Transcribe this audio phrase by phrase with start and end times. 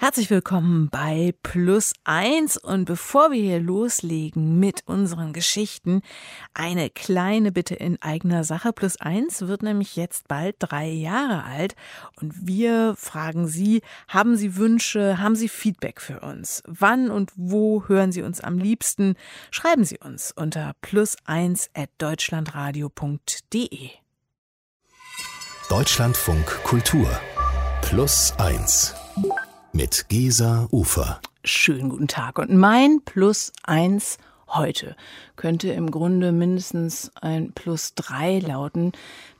[0.00, 6.00] Herzlich willkommen bei Plus eins und bevor wir hier loslegen mit unseren Geschichten,
[6.54, 8.72] eine kleine Bitte in eigener Sache.
[8.72, 11.74] Plus eins wird nämlich jetzt bald drei Jahre alt
[12.18, 16.62] und wir fragen Sie, haben Sie Wünsche, haben Sie Feedback für uns?
[16.66, 19.16] Wann und wo hören Sie uns am liebsten?
[19.50, 23.90] Schreiben Sie uns unter plus eins at deutschlandradio.de.
[25.68, 27.20] Deutschlandfunk Kultur
[27.82, 28.94] Plus eins
[29.72, 31.20] mit Gesa Ufer.
[31.44, 32.38] Schönen guten Tag.
[32.38, 34.96] Und mein Plus eins heute
[35.36, 38.92] könnte im Grunde mindestens ein Plus drei lauten.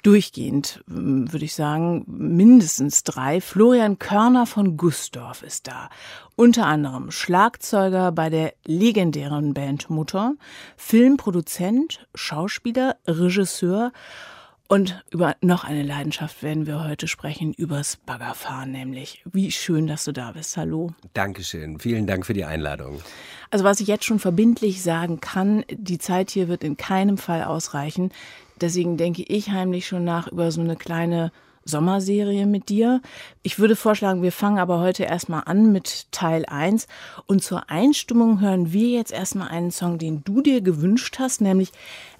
[0.02, 3.41] Durchgehend würde ich sagen, mindestens drei.
[3.41, 5.91] Florian Körner von Gustorf ist da.
[6.37, 10.35] Unter anderem Schlagzeuger bei der legendären Band Mutter,
[10.77, 13.93] Filmproduzent, Schauspieler, Regisseur
[14.70, 19.20] und über noch eine Leidenschaft werden wir heute sprechen, übers Baggerfahren nämlich.
[19.33, 20.56] Wie schön, dass du da bist.
[20.56, 20.93] Hallo.
[21.12, 21.80] Dankeschön.
[21.80, 23.01] Vielen Dank für die Einladung.
[23.51, 27.43] Also was ich jetzt schon verbindlich sagen kann, die Zeit hier wird in keinem Fall
[27.43, 28.13] ausreichen.
[28.60, 31.32] Deswegen denke ich heimlich schon nach über so eine kleine
[31.71, 33.01] Sommerserie mit dir.
[33.43, 36.87] Ich würde vorschlagen, wir fangen aber heute erstmal an mit Teil 1
[37.26, 41.73] und zur Einstimmung hören wir jetzt erstmal einen Song, den du dir gewünscht hast, nämlich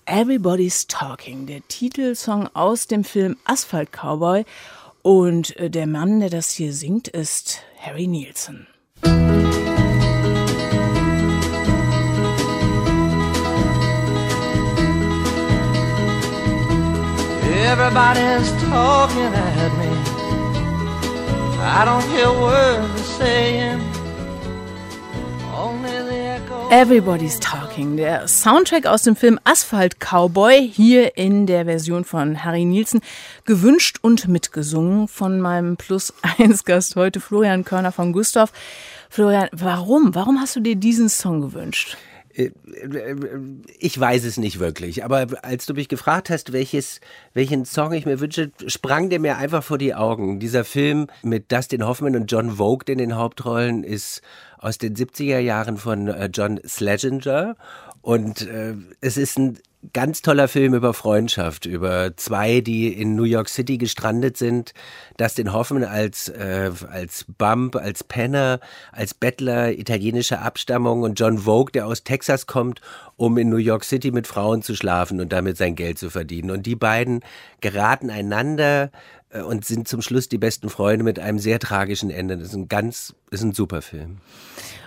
[0.07, 4.45] Everybody's Talking, der Titelsong aus dem Film Asphalt Cowboy.
[5.03, 8.67] Und äh, der Mann, der das hier singt, ist Harry Nielsen.
[17.71, 19.91] Everybody's talking at me.
[21.63, 23.81] I don't hear words they're saying.
[26.71, 32.65] Everybody's Talking, der Soundtrack aus dem Film Asphalt Cowboy, hier in der Version von Harry
[32.65, 33.01] Nielsen,
[33.45, 38.53] gewünscht und mitgesungen von meinem Plus 1 Gast heute, Florian Körner von Gustav.
[39.09, 40.15] Florian, warum?
[40.15, 41.97] Warum hast du dir diesen Song gewünscht?
[42.41, 42.51] Äh,
[43.79, 47.01] ich weiß es nicht wirklich, aber als du mich gefragt hast, welches,
[47.35, 50.41] welchen Song ich mir wünsche, sprang der mir einfach vor die Augen.
[50.41, 54.23] Dieser Film mit Dustin Hoffman und John Vogt in den Hauptrollen ist
[54.59, 57.57] aus den 70er Jahren von äh, John Schlesinger
[58.03, 59.59] und äh, es ist ein
[59.93, 64.75] ganz toller Film über Freundschaft, über zwei, die in New York City gestrandet sind.
[65.17, 68.61] Dustin Hoffman als, äh, als Bump, als Penner,
[68.93, 72.81] als Bettler italienischer Abstammung und John Vogue, der aus Texas kommt,
[73.17, 76.51] um in New York City mit Frauen zu schlafen und damit sein Geld zu verdienen.
[76.51, 77.21] Und die beiden
[77.61, 78.91] geraten einander
[79.31, 82.37] äh, und sind zum Schluss die besten Freunde mit einem sehr tragischen Ende.
[82.37, 84.19] Das ist ein ganz, ist ein super Film.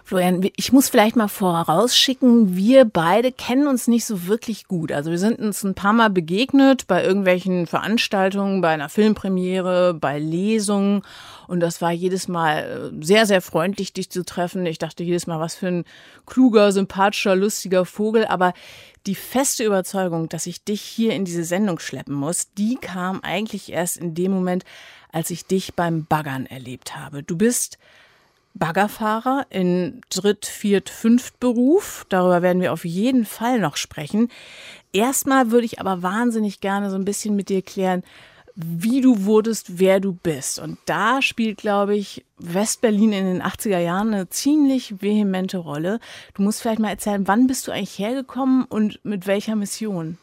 [0.05, 4.91] Florian, ich muss vielleicht mal vorausschicken, wir beide kennen uns nicht so wirklich gut.
[4.91, 10.19] Also wir sind uns ein paar Mal begegnet bei irgendwelchen Veranstaltungen, bei einer Filmpremiere, bei
[10.19, 11.03] Lesungen.
[11.47, 14.65] Und das war jedes Mal äh, sehr, sehr freundlich, dich zu treffen.
[14.65, 15.85] Ich dachte jedes Mal, was für ein
[16.25, 18.25] kluger, sympathischer, lustiger Vogel.
[18.25, 18.53] Aber
[19.05, 23.71] die feste Überzeugung, dass ich dich hier in diese Sendung schleppen muss, die kam eigentlich
[23.71, 24.65] erst in dem Moment,
[25.13, 27.23] als ich dich beim Baggern erlebt habe.
[27.23, 27.77] Du bist
[28.53, 32.05] Baggerfahrer in Dritt-, Viert-, Fünft-Beruf.
[32.09, 34.29] Darüber werden wir auf jeden Fall noch sprechen.
[34.91, 38.03] Erstmal würde ich aber wahnsinnig gerne so ein bisschen mit dir klären,
[38.55, 40.59] wie du wurdest, wer du bist.
[40.59, 45.99] Und da spielt, glaube ich, Westberlin in den 80er Jahren eine ziemlich vehemente Rolle.
[46.35, 50.19] Du musst vielleicht mal erzählen, wann bist du eigentlich hergekommen und mit welcher Mission?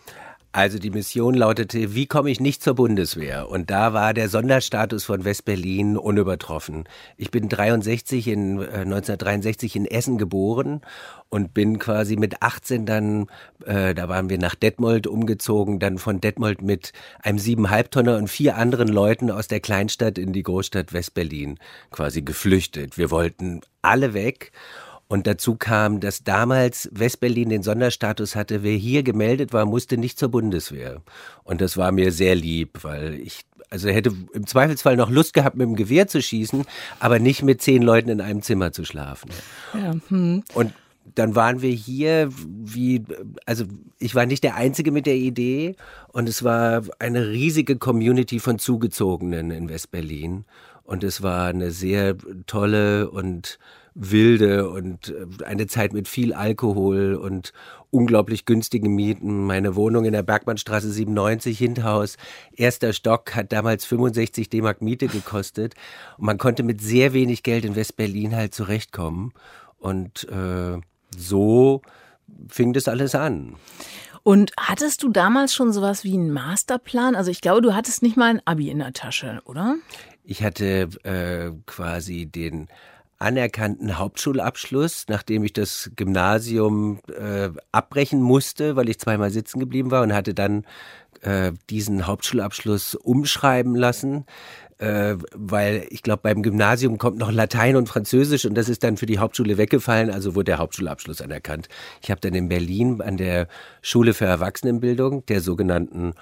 [0.53, 3.49] Also die Mission lautete, wie komme ich nicht zur Bundeswehr?
[3.49, 6.89] Und da war der Sonderstatus von Westberlin unübertroffen.
[7.17, 10.81] Ich bin 63 in, äh, 1963 in Essen geboren
[11.29, 13.29] und bin quasi mit 18 dann,
[13.65, 18.27] äh, da waren wir nach Detmold umgezogen, dann von Detmold mit einem siebeneinhalb Tonner und
[18.27, 21.61] vier anderen Leuten aus der Kleinstadt in die Großstadt Westberlin
[21.93, 22.99] quasi geflüchtet.
[22.99, 24.51] Wir wollten alle weg.
[25.11, 30.21] Und dazu kam, dass damals Westberlin den Sonderstatus hatte, wer hier gemeldet war, musste nicht
[30.21, 31.03] zur Bundeswehr.
[31.43, 33.41] Und das war mir sehr lieb, weil ich
[33.71, 36.65] also hätte im Zweifelsfall noch Lust gehabt, mit dem Gewehr zu schießen,
[37.01, 39.31] aber nicht mit zehn Leuten in einem Zimmer zu schlafen.
[39.75, 40.45] Ja, hm.
[40.55, 40.75] Und
[41.17, 43.03] dann waren wir hier, wie,
[43.47, 43.65] also
[43.99, 45.75] ich war nicht der Einzige mit der Idee
[46.13, 50.45] und es war eine riesige Community von Zugezogenen in Westberlin.
[50.85, 52.17] Und es war eine sehr
[52.47, 53.59] tolle und
[53.95, 57.53] wilde und äh, eine Zeit mit viel Alkohol und
[57.91, 59.47] unglaublich günstigen Mieten.
[59.47, 62.17] Meine Wohnung in der Bergmannstraße 97, Hinterhaus,
[62.53, 65.75] erster Stock, hat damals 65 D-Mark Miete gekostet.
[66.19, 69.33] Und man konnte mit sehr wenig Geld in West-Berlin halt zurechtkommen.
[69.79, 70.79] Und äh,
[71.17, 71.83] so
[72.49, 73.57] fing das alles an.
[74.23, 77.17] Und hattest du damals schon sowas wie einen Masterplan?
[77.17, 79.77] Also ich glaube, du hattest nicht mal ein Abi in der Tasche, oder?
[80.23, 82.69] Ich hatte äh, quasi den
[83.21, 90.03] anerkannten Hauptschulabschluss, nachdem ich das Gymnasium äh, abbrechen musste, weil ich zweimal sitzen geblieben war
[90.03, 90.65] und hatte dann
[91.21, 94.25] äh, diesen Hauptschulabschluss umschreiben lassen
[94.81, 98.97] äh, weil ich glaube, beim Gymnasium kommt noch Latein und Französisch und das ist dann
[98.97, 101.69] für die Hauptschule weggefallen, also wurde der Hauptschulabschluss anerkannt.
[102.03, 103.47] Ich habe dann in Berlin an der
[103.83, 106.15] Schule für Erwachsenenbildung, der sogenannten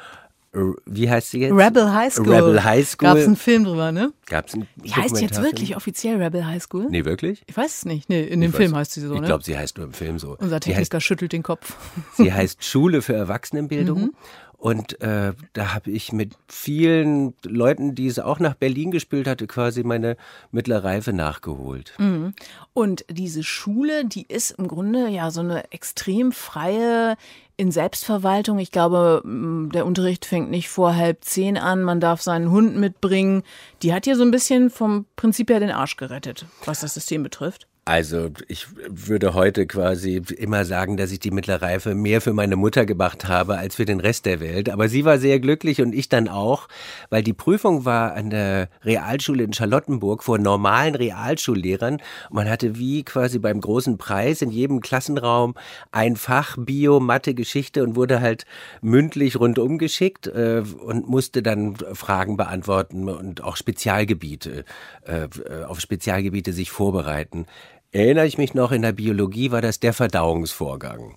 [0.53, 1.53] wie heißt sie jetzt?
[1.53, 2.35] Rebel High School.
[2.35, 3.09] Rebel High School.
[3.09, 4.12] Gab es einen Film drüber, ne?
[4.27, 6.87] Gab es einen Die heißt jetzt wirklich offiziell Rebel High School?
[6.91, 7.43] Nee, wirklich?
[7.47, 8.09] Ich weiß es nicht.
[8.09, 9.21] Nee, in dem ich Film weiß, heißt sie so, ne?
[9.21, 10.37] Ich glaube, sie heißt nur im Film so.
[10.39, 11.75] Unser Techniker heißt, schüttelt den Kopf.
[12.17, 13.99] Sie heißt Schule für Erwachsenenbildung.
[14.09, 14.15] Mhm.
[14.58, 19.46] Und äh, da habe ich mit vielen Leuten, die es auch nach Berlin gespielt hatte,
[19.46, 20.16] quasi meine
[20.50, 21.94] mittlere Reife nachgeholt.
[21.99, 22.34] Mhm.
[22.75, 27.16] Und diese Schule, die ist im Grunde ja so eine extrem freie
[27.56, 28.58] in Selbstverwaltung.
[28.58, 31.84] Ich glaube, der Unterricht fängt nicht vor halb zehn an.
[31.84, 33.44] Man darf seinen Hund mitbringen.
[33.82, 37.22] Die hat hier so ein bisschen vom Prinzip her den Arsch gerettet, was das System
[37.22, 37.69] betrifft.
[37.88, 42.56] Also ich würde heute quasi immer sagen, dass ich die mittlere Reife mehr für meine
[42.56, 44.69] Mutter gemacht habe als für den Rest der Welt.
[44.69, 46.69] Aber sie war sehr glücklich und ich dann auch,
[47.08, 52.02] weil die Prüfung war an der Realschule in Charlottenburg vor normalen Realschullehrern.
[52.31, 55.55] Man hatte wie quasi beim großen Preis in jedem Klassenraum
[55.91, 58.44] ein Fach Bio, Mathe, Geschichte und wurde halt
[58.82, 64.67] mündlich rundum geschickt äh, und musste dann Fragen beantworten und auch Spezialgebiete,
[65.06, 65.29] äh,
[65.64, 67.46] auf Spezialgebiete sich vorbereiten
[67.93, 71.17] erinnere ich mich noch, in der Biologie war das der Verdauungsvorgang.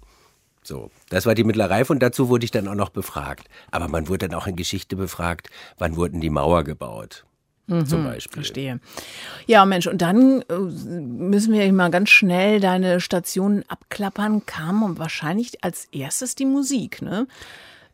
[0.64, 3.48] So, das war die mittlere Reife und dazu wurde ich dann auch noch befragt.
[3.72, 7.26] Aber man wurde dann auch in Geschichte befragt, wann wurden die Mauer gebaut?
[7.68, 8.44] Mhm, zum Beispiel.
[8.44, 8.80] Verstehe.
[9.48, 14.46] Ja, Mensch, und dann äh, müssen wir mal ganz schnell deine Stationen abklappern.
[14.46, 17.28] Kam wahrscheinlich als erstes die Musik, ne?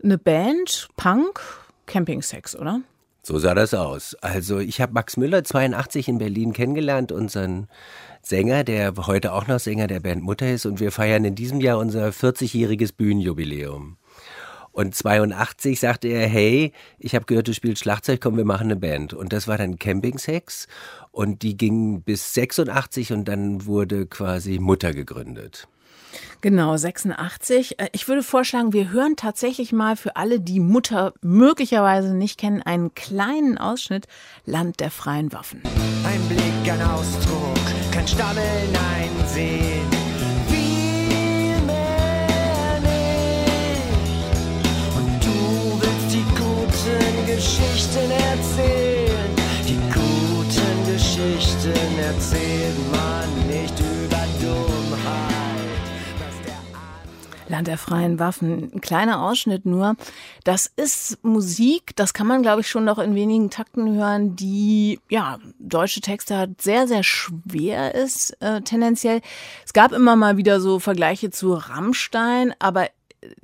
[0.03, 1.41] Eine Band, Punk,
[1.85, 2.81] Campingsex, oder?
[3.23, 4.15] So sah das aus.
[4.21, 7.67] Also ich habe Max Müller 82 in Berlin kennengelernt, unseren
[8.27, 10.65] Sänger, der heute auch noch Sänger der Band Mutter ist.
[10.65, 13.97] Und wir feiern in diesem Jahr unser 40-jähriges Bühnenjubiläum.
[14.71, 18.75] Und 82 sagte er, hey, ich habe gehört, du spielst Schlagzeug, komm, wir machen eine
[18.75, 19.13] Band.
[19.13, 20.67] Und das war dann Camping Sex.
[21.09, 25.67] Und die ging bis 86 und dann wurde quasi Mutter gegründet.
[26.41, 27.79] Genau, 86.
[27.79, 32.61] Äh, ich würde vorschlagen, wir hören tatsächlich mal für alle, die Mutter möglicherweise nicht kennen,
[32.61, 34.05] einen kleinen Ausschnitt
[34.45, 35.63] Land der freien Waffen.
[36.05, 37.56] Ein Blick, ein Ausdruck,
[37.97, 39.89] kein Stammeln, ein Sehen.
[40.47, 43.91] Viel mehr nicht.
[44.95, 49.31] Und du willst die guten Geschichten erzählen.
[49.67, 54.76] Die guten Geschichten erzählt man nicht über Dummheit.
[57.49, 58.71] Land der freien Waffen.
[58.73, 59.95] Ein kleiner Ausschnitt nur.
[60.43, 64.99] Das ist Musik, das kann man, glaube ich, schon noch in wenigen Takten hören, die,
[65.09, 69.21] ja, deutsche Texte hat, sehr, sehr schwer ist, äh, tendenziell.
[69.65, 72.89] Es gab immer mal wieder so Vergleiche zu Rammstein, aber äh,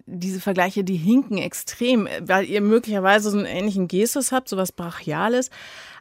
[0.05, 4.71] diese Vergleiche, die hinken extrem, weil ihr möglicherweise so einen ähnlichen Gestus habt, so was
[4.71, 5.49] Brachiales.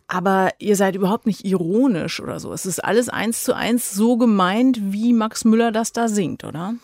[0.09, 2.53] Aber ihr seid überhaupt nicht ironisch oder so.
[2.53, 6.75] Es ist alles eins zu eins so gemeint, wie Max Müller das da singt, oder?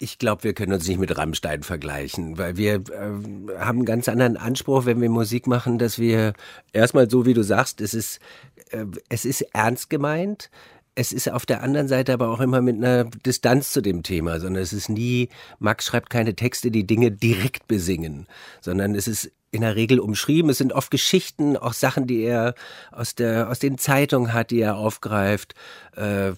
[0.00, 4.08] Ich glaube, wir können uns nicht mit Rammstein vergleichen, weil wir äh, haben einen ganz
[4.08, 6.34] anderen Anspruch, wenn wir Musik machen, dass wir
[6.72, 8.20] erstmal so, wie du sagst, es ist,
[8.70, 10.50] äh, es ist ernst gemeint.
[10.94, 14.40] Es ist auf der anderen Seite aber auch immer mit einer Distanz zu dem Thema,
[14.40, 15.28] sondern es ist nie,
[15.60, 18.26] Max schreibt keine Texte, die Dinge direkt besingen,
[18.60, 20.50] sondern es ist in der Regel umschrieben.
[20.50, 22.54] Es sind oft Geschichten, auch Sachen, die er
[22.92, 25.54] aus der aus den Zeitungen hat, die er aufgreift,
[25.96, 26.32] äh,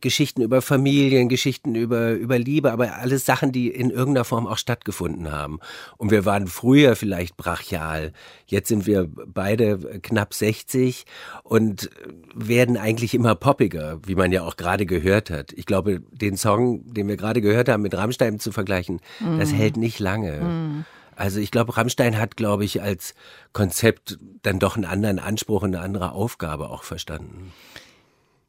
[0.00, 4.58] Geschichten über Familien, Geschichten über über Liebe, aber alles Sachen, die in irgendeiner Form auch
[4.58, 5.60] stattgefunden haben.
[5.96, 8.12] Und wir waren früher vielleicht brachial.
[8.46, 11.06] Jetzt sind wir beide knapp 60
[11.42, 11.90] und
[12.34, 15.52] werden eigentlich immer poppiger, wie man ja auch gerade gehört hat.
[15.52, 19.38] Ich glaube, den Song, den wir gerade gehört haben, mit Rammstein zu vergleichen, mm.
[19.38, 20.40] das hält nicht lange.
[20.40, 20.84] Mm.
[21.16, 23.14] Also ich glaube, Rammstein hat, glaube ich, als
[23.52, 27.52] Konzept dann doch einen anderen Anspruch und eine andere Aufgabe auch verstanden.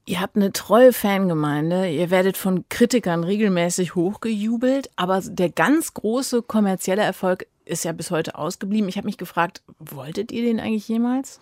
[0.05, 6.43] Ihr habt eine treue Fangemeinde, ihr werdet von Kritikern regelmäßig hochgejubelt, aber der ganz große
[6.43, 8.87] kommerzielle Erfolg ist ja bis heute ausgeblieben.
[8.87, 11.41] Ich habe mich gefragt, wolltet ihr den eigentlich jemals?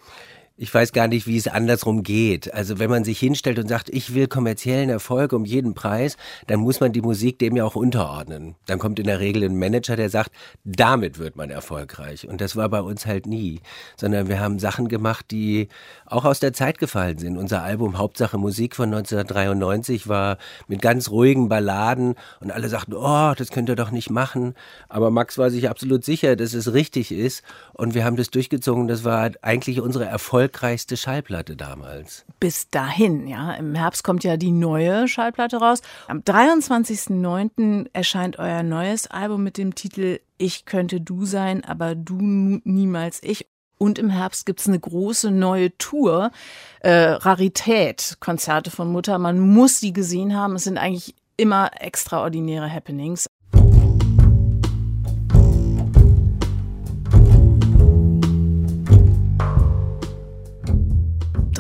[0.57, 2.53] Ich weiß gar nicht, wie es andersrum geht.
[2.53, 6.15] Also wenn man sich hinstellt und sagt, ich will kommerziellen Erfolg um jeden Preis,
[6.47, 8.55] dann muss man die Musik dem ja auch unterordnen.
[8.65, 10.31] Dann kommt in der Regel ein Manager, der sagt,
[10.63, 12.29] damit wird man erfolgreich.
[12.29, 13.59] Und das war bei uns halt nie,
[13.97, 15.67] sondern wir haben Sachen gemacht, die
[16.05, 17.37] auch aus der Zeit gefallen sind.
[17.37, 20.37] Unser Album Hauptsache Musik von 1993 war
[20.69, 24.53] mit ganz ruhigen Balladen und alle sagten, oh, das könnt ihr doch nicht machen.
[24.87, 27.43] Aber Max war sich absolut sicher, dass es richtig ist
[27.73, 28.87] und wir haben das durchgezogen.
[28.87, 32.25] Das war eigentlich unsere Erfolg erfolgreichste Schallplatte damals.
[32.39, 33.53] Bis dahin, ja.
[33.53, 35.81] Im Herbst kommt ja die neue Schallplatte raus.
[36.07, 37.87] Am 23.09.
[37.93, 42.17] erscheint euer neues Album mit dem Titel Ich könnte du sein, aber du
[42.63, 43.47] niemals ich.
[43.77, 46.31] Und im Herbst gibt's eine große neue Tour,
[46.79, 49.17] äh, Rarität, Konzerte von Mutter.
[49.17, 50.55] Man muss sie gesehen haben.
[50.55, 53.27] Es sind eigentlich immer extraordinäre Happenings.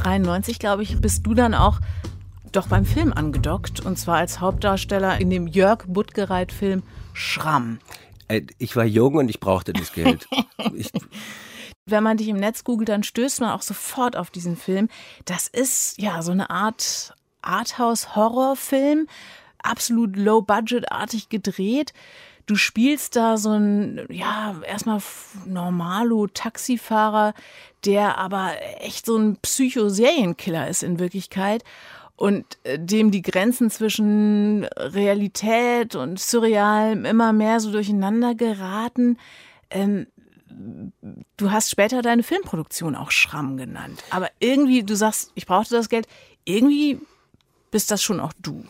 [0.05, 1.79] 93, glaube ich, bist du dann auch
[2.51, 6.83] doch beim Film angedockt und zwar als Hauptdarsteller in dem Jörg Buttgereit-Film
[7.13, 7.79] Schramm.
[8.27, 10.27] Äh, ich war jung und ich brauchte das Geld.
[10.75, 10.91] ich,
[11.87, 14.89] wenn man dich im Netz googelt, dann stößt man auch sofort auf diesen Film.
[15.25, 19.07] Das ist ja so eine Art Arthouse-Horrorfilm,
[19.63, 21.93] absolut low-budget-artig gedreht.
[22.45, 24.99] Du spielst da so ein, ja, erstmal
[25.45, 27.33] Normalo-Taxifahrer,
[27.85, 31.63] der aber echt so ein Psychoserienkiller ist in Wirklichkeit
[32.15, 39.17] und äh, dem die Grenzen zwischen Realität und Surreal immer mehr so durcheinander geraten.
[39.69, 40.07] Ähm,
[41.37, 44.03] du hast später deine Filmproduktion auch Schramm genannt.
[44.09, 46.07] Aber irgendwie, du sagst, ich brauchte das Geld.
[46.45, 46.99] Irgendwie
[47.71, 48.63] bist das schon auch du.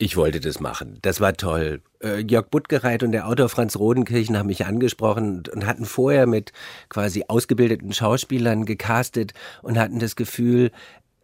[0.00, 0.98] Ich wollte das machen.
[1.02, 1.82] Das war toll.
[2.00, 6.52] Äh, Jörg Buttgereit und der Autor Franz Rodenkirchen haben mich angesprochen und hatten vorher mit
[6.88, 10.70] quasi ausgebildeten Schauspielern gecastet und hatten das Gefühl,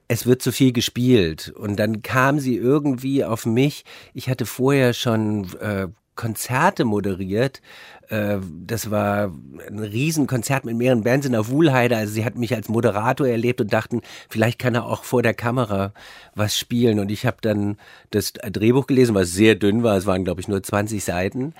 [0.08, 1.52] es wird zu viel gespielt.
[1.56, 3.84] Und dann kam sie irgendwie auf mich.
[4.12, 7.60] Ich hatte vorher schon äh, Konzerte moderiert.
[8.08, 9.32] Äh, das war
[9.68, 11.96] ein Riesenkonzert mit mehreren Bands in der Wuhlheide.
[11.96, 15.34] Also sie hat mich als Moderator erlebt und dachten, vielleicht kann er auch vor der
[15.34, 15.92] Kamera
[16.34, 16.98] was spielen.
[16.98, 17.76] Und ich habe dann
[18.10, 19.96] das Drehbuch gelesen, was sehr dünn war.
[19.96, 21.54] Es waren, glaube ich, nur 20 Seiten.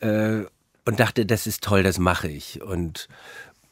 [0.00, 0.42] Äh,
[0.86, 2.60] und dachte, das ist toll, das mache ich.
[2.62, 3.08] Und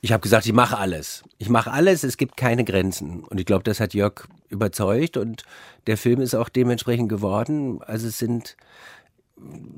[0.00, 1.22] ich habe gesagt, ich mache alles.
[1.38, 3.22] Ich mache alles, es gibt keine Grenzen.
[3.22, 5.44] Und ich glaube, das hat Jörg überzeugt und
[5.86, 7.80] der Film ist auch dementsprechend geworden.
[7.82, 8.56] Also es sind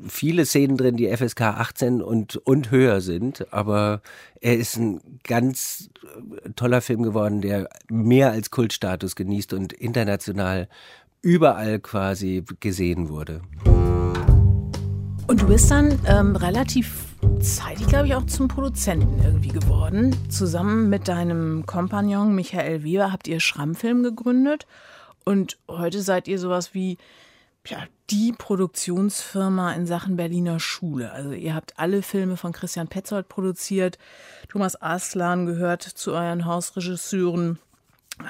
[0.08, 4.02] viele Szenen drin, die FSK 18 und, und höher sind, aber
[4.40, 5.90] er ist ein ganz
[6.56, 10.68] toller Film geworden, der mehr als Kultstatus genießt und international
[11.22, 13.40] überall quasi gesehen wurde.
[15.26, 20.14] Und du bist dann ähm, relativ zeitig, glaube ich, auch zum Produzenten irgendwie geworden.
[20.28, 24.66] Zusammen mit deinem Kompagnon Michael Weber habt ihr Schrammfilm gegründet
[25.24, 26.98] und heute seid ihr sowas wie
[27.66, 31.12] ja, die Produktionsfirma in Sachen Berliner Schule.
[31.12, 33.98] Also ihr habt alle Filme von Christian Petzold produziert.
[34.48, 37.58] Thomas Aslan gehört zu euren Hausregisseuren.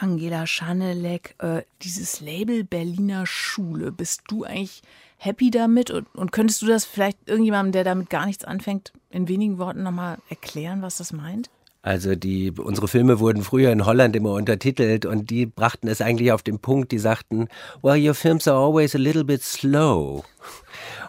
[0.00, 3.92] Angela Schanelek, äh, dieses Label Berliner Schule.
[3.92, 4.82] Bist du eigentlich
[5.18, 5.90] happy damit?
[5.90, 9.82] Und, und könntest du das vielleicht irgendjemandem, der damit gar nichts anfängt, in wenigen Worten
[9.82, 11.50] nochmal erklären, was das meint?
[11.84, 16.32] Also die, unsere Filme wurden früher in Holland immer untertitelt und die brachten es eigentlich
[16.32, 17.48] auf den Punkt, die sagten,
[17.82, 20.24] well, your films are always a little bit slow.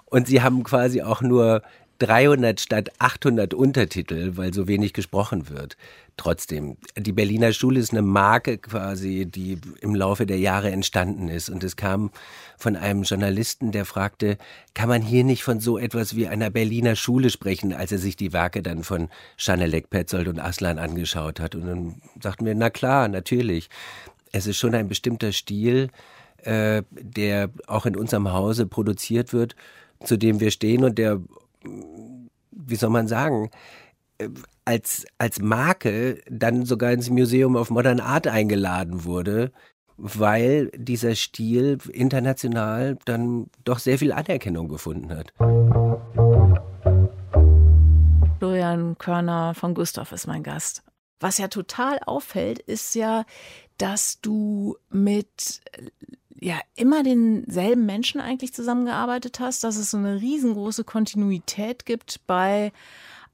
[0.03, 1.61] Und sie haben quasi auch nur
[1.99, 5.77] 300 statt 800 Untertitel, weil so wenig gesprochen wird.
[6.17, 11.49] Trotzdem, die Berliner Schule ist eine Marke quasi, die im Laufe der Jahre entstanden ist.
[11.49, 12.09] Und es kam
[12.57, 14.37] von einem Journalisten, der fragte,
[14.73, 18.15] kann man hier nicht von so etwas wie einer Berliner Schule sprechen, als er sich
[18.15, 21.53] die Werke dann von Schanelek, Petzold und Aslan angeschaut hat.
[21.53, 23.69] Und dann sagten wir, na klar, natürlich.
[24.31, 25.89] Es ist schon ein bestimmter Stil,
[26.43, 29.55] äh, der auch in unserem Hause produziert wird,
[30.03, 31.21] zu dem wir stehen und der,
[32.51, 33.49] wie soll man sagen,
[34.65, 39.51] als, als Marke dann sogar ins Museum of Modern Art eingeladen wurde,
[39.97, 45.33] weil dieser Stil international dann doch sehr viel Anerkennung gefunden hat.
[48.39, 50.83] Florian Körner von Gustav ist mein Gast.
[51.19, 53.25] Was ja total auffällt, ist ja,
[53.77, 55.61] dass du mit
[56.37, 62.73] ja immer denselben Menschen eigentlich zusammengearbeitet hast, dass es so eine riesengroße Kontinuität gibt bei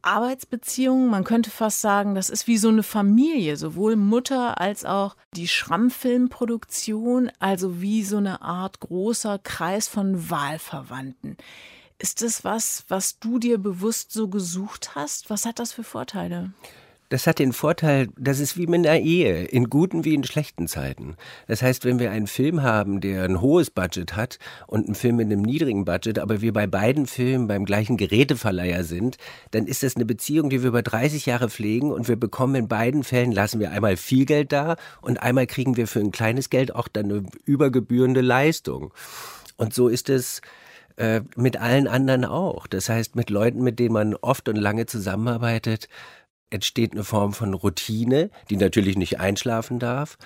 [0.03, 1.09] Arbeitsbeziehungen.
[1.09, 5.47] Man könnte fast sagen, das ist wie so eine Familie, sowohl Mutter als auch die
[5.47, 11.37] Schrammfilmproduktion, also wie so eine Art großer Kreis von Wahlverwandten.
[11.99, 15.29] Ist das was, was du dir bewusst so gesucht hast?
[15.29, 16.51] Was hat das für Vorteile?
[17.11, 20.69] Das hat den Vorteil, das ist wie mit einer Ehe, in guten wie in schlechten
[20.69, 21.17] Zeiten.
[21.45, 25.17] Das heißt, wenn wir einen Film haben, der ein hohes Budget hat und einen Film
[25.17, 29.17] mit einem niedrigen Budget, aber wir bei beiden Filmen beim gleichen Geräteverleiher sind,
[29.51, 32.67] dann ist das eine Beziehung, die wir über 30 Jahre pflegen und wir bekommen in
[32.69, 36.49] beiden Fällen, lassen wir einmal viel Geld da und einmal kriegen wir für ein kleines
[36.49, 38.93] Geld auch dann eine übergebührende Leistung.
[39.57, 40.39] Und so ist es
[40.95, 42.67] äh, mit allen anderen auch.
[42.67, 45.89] Das heißt, mit Leuten, mit denen man oft und lange zusammenarbeitet,
[46.51, 50.17] entsteht eine Form von Routine, die natürlich nicht einschlafen darf,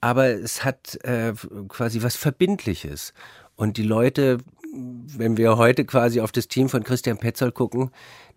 [0.00, 1.32] aber es hat äh,
[1.68, 3.14] quasi was Verbindliches.
[3.56, 4.38] Und die Leute,
[4.72, 7.90] wenn wir heute quasi auf das Team von Christian Petzold gucken,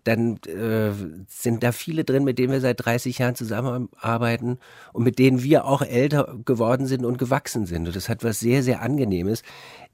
[0.04, 0.90] dann äh,
[1.28, 4.58] sind da viele drin, mit denen wir seit 30 Jahren zusammenarbeiten
[4.92, 7.86] und mit denen wir auch älter geworden sind und gewachsen sind.
[7.86, 9.42] Und das hat was sehr, sehr Angenehmes.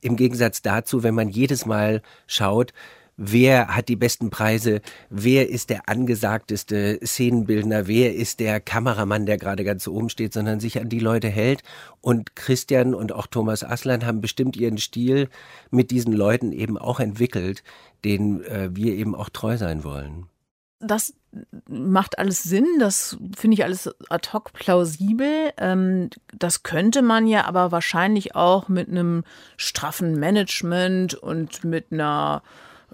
[0.00, 2.72] Im Gegensatz dazu, wenn man jedes Mal schaut,
[3.18, 9.36] wer hat die besten Preise, wer ist der angesagteste Szenenbildner, wer ist der Kameramann, der
[9.36, 11.62] gerade ganz oben steht, sondern sich an die Leute hält.
[12.00, 15.28] Und Christian und auch Thomas Aslan haben bestimmt ihren Stil
[15.70, 17.62] mit diesen Leuten eben auch entwickelt,
[18.04, 20.26] den äh, wir eben auch treu sein wollen.
[20.80, 21.12] Das
[21.68, 25.52] macht alles Sinn, das finde ich alles ad hoc plausibel.
[25.58, 29.24] Ähm, das könnte man ja aber wahrscheinlich auch mit einem
[29.56, 32.42] straffen Management und mit einer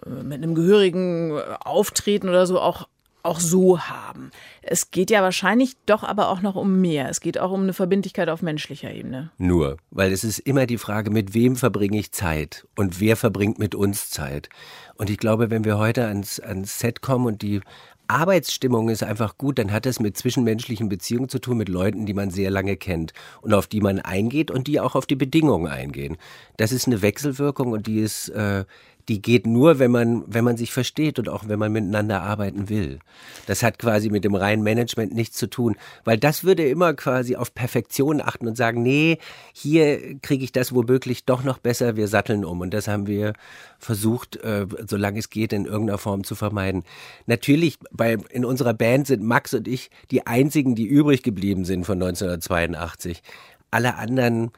[0.07, 2.87] mit einem gehörigen Auftreten oder so auch
[3.25, 4.31] auch so haben.
[4.61, 7.09] Es geht ja wahrscheinlich doch aber auch noch um mehr.
[7.09, 9.31] Es geht auch um eine Verbindlichkeit auf menschlicher Ebene.
[9.39, 13.59] Nur, weil es ist immer die Frage, mit wem verbringe ich Zeit und wer verbringt
[13.59, 14.51] mit uns Zeit.
[14.97, 17.63] Und ich glaube, wenn wir heute ans, ans Set kommen und die
[18.07, 22.13] Arbeitsstimmung ist einfach gut, dann hat es mit zwischenmenschlichen Beziehungen zu tun, mit Leuten, die
[22.13, 25.69] man sehr lange kennt und auf die man eingeht und die auch auf die Bedingungen
[25.69, 26.19] eingehen.
[26.59, 28.65] Das ist eine Wechselwirkung und die ist äh,
[29.09, 32.69] die geht nur, wenn man, wenn man sich versteht und auch wenn man miteinander arbeiten
[32.69, 33.01] will.
[33.47, 37.37] Das hat quasi mit dem reinen Management nichts zu tun, weil das würde immer quasi
[37.37, 39.19] auf Perfektion achten und sagen, nee,
[39.53, 42.61] hier kriege ich das womöglich doch noch besser, wir satteln um.
[42.61, 43.35] Und das haben wir
[43.79, 46.85] versucht, äh, solange es geht, in irgendeiner Form zu vermeiden.
[47.27, 51.85] Natürlich, bei, in unserer Band sind Max und ich die einzigen, die übrig geblieben sind
[51.85, 53.23] von 1982.
[53.71, 54.51] Alle anderen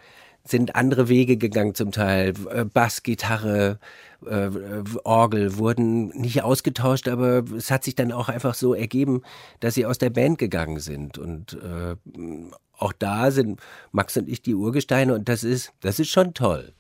[0.49, 2.35] sind andere Wege gegangen zum Teil.
[2.51, 3.79] Äh, Bass, Gitarre,
[4.25, 4.51] äh,
[5.05, 9.23] Orgel wurden nicht ausgetauscht, aber es hat sich dann auch einfach so ergeben,
[9.61, 11.19] dass sie aus der Band gegangen sind.
[11.19, 11.97] Und äh,
[12.79, 13.61] auch da sind
[13.93, 16.73] Max und ich die Urgesteine und das ist, das ist schon toll.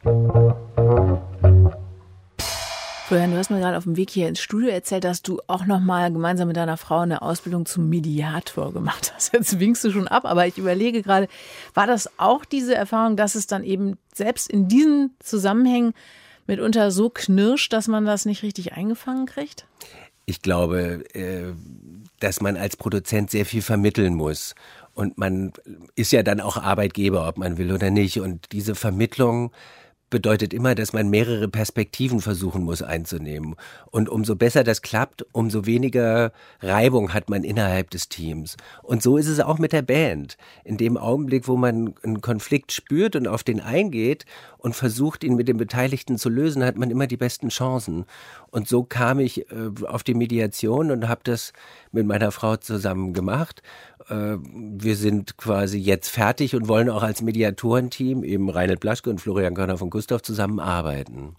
[3.06, 5.64] Florian, du hast mir gerade auf dem Weg hier ins Studio erzählt, dass du auch
[5.64, 9.32] noch mal gemeinsam mit deiner Frau eine Ausbildung zum Mediator gemacht hast.
[9.32, 11.28] Jetzt winkst du schon ab, aber ich überlege gerade,
[11.72, 15.94] war das auch diese Erfahrung, dass es dann eben selbst in diesen Zusammenhängen
[16.48, 19.68] mitunter so knirscht, dass man das nicht richtig eingefangen kriegt?
[20.24, 21.52] Ich glaube, äh,
[22.18, 24.56] dass man als Produzent sehr viel vermitteln muss.
[24.94, 25.52] Und man
[25.94, 28.18] ist ja dann auch Arbeitgeber, ob man will oder nicht.
[28.18, 29.52] Und diese Vermittlung
[30.16, 33.54] bedeutet immer, dass man mehrere Perspektiven versuchen muss einzunehmen.
[33.90, 38.56] Und umso besser das klappt, umso weniger Reibung hat man innerhalb des Teams.
[38.82, 40.38] Und so ist es auch mit der Band.
[40.64, 44.24] In dem Augenblick, wo man einen Konflikt spürt und auf den eingeht
[44.56, 48.06] und versucht, ihn mit den Beteiligten zu lösen, hat man immer die besten Chancen.
[48.50, 51.52] Und so kam ich äh, auf die Mediation und habe das
[51.92, 53.60] mit meiner Frau zusammen gemacht
[54.08, 59.20] äh, wir sind quasi jetzt fertig und wollen auch als Mediatorenteam, eben Reinhold Blaschke und
[59.20, 61.36] Florian Körner von Gustav, zusammenarbeiten.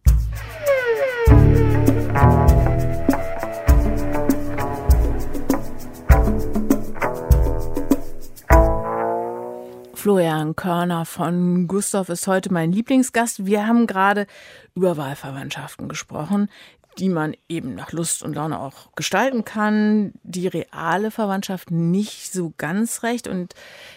[9.93, 13.45] Florian Körner von Gustav ist heute mein Lieblingsgast.
[13.45, 14.25] Wir haben gerade
[14.73, 16.49] über Wahlverwandtschaften gesprochen
[16.97, 20.13] die man eben nach Lust und Laune auch gestalten kann.
[20.23, 23.27] Die reale Verwandtschaft nicht so ganz recht.
[23.27, 23.53] Und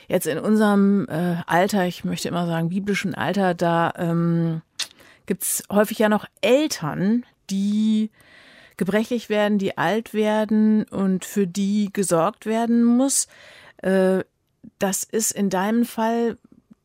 [0.09, 4.63] jetzt in unserem äh, Alter, ich möchte immer sagen biblischen Alter, da ähm,
[5.27, 8.11] gibt es häufig ja noch Eltern, die
[8.77, 13.29] gebrechlich werden, die alt werden und für die gesorgt werden muss.
[13.79, 14.25] Äh,
[14.79, 16.37] das ist in deinem Fall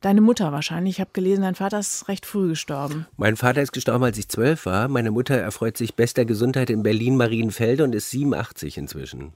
[0.01, 0.95] Deine Mutter wahrscheinlich.
[0.95, 3.07] Ich habe gelesen, dein Vater ist recht früh gestorben.
[3.17, 4.87] Mein Vater ist gestorben, als ich zwölf war.
[4.87, 9.33] Meine Mutter erfreut sich bester Gesundheit in Berlin-Marienfelde und ist 87 inzwischen.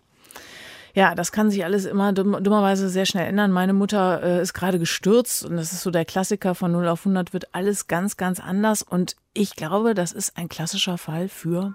[0.94, 3.52] Ja, das kann sich alles immer dummerweise sehr schnell ändern.
[3.52, 7.02] Meine Mutter äh, ist gerade gestürzt und das ist so der Klassiker von 0 auf
[7.02, 8.82] 100 wird alles ganz, ganz anders.
[8.82, 11.74] Und ich glaube, das ist ein klassischer Fall für.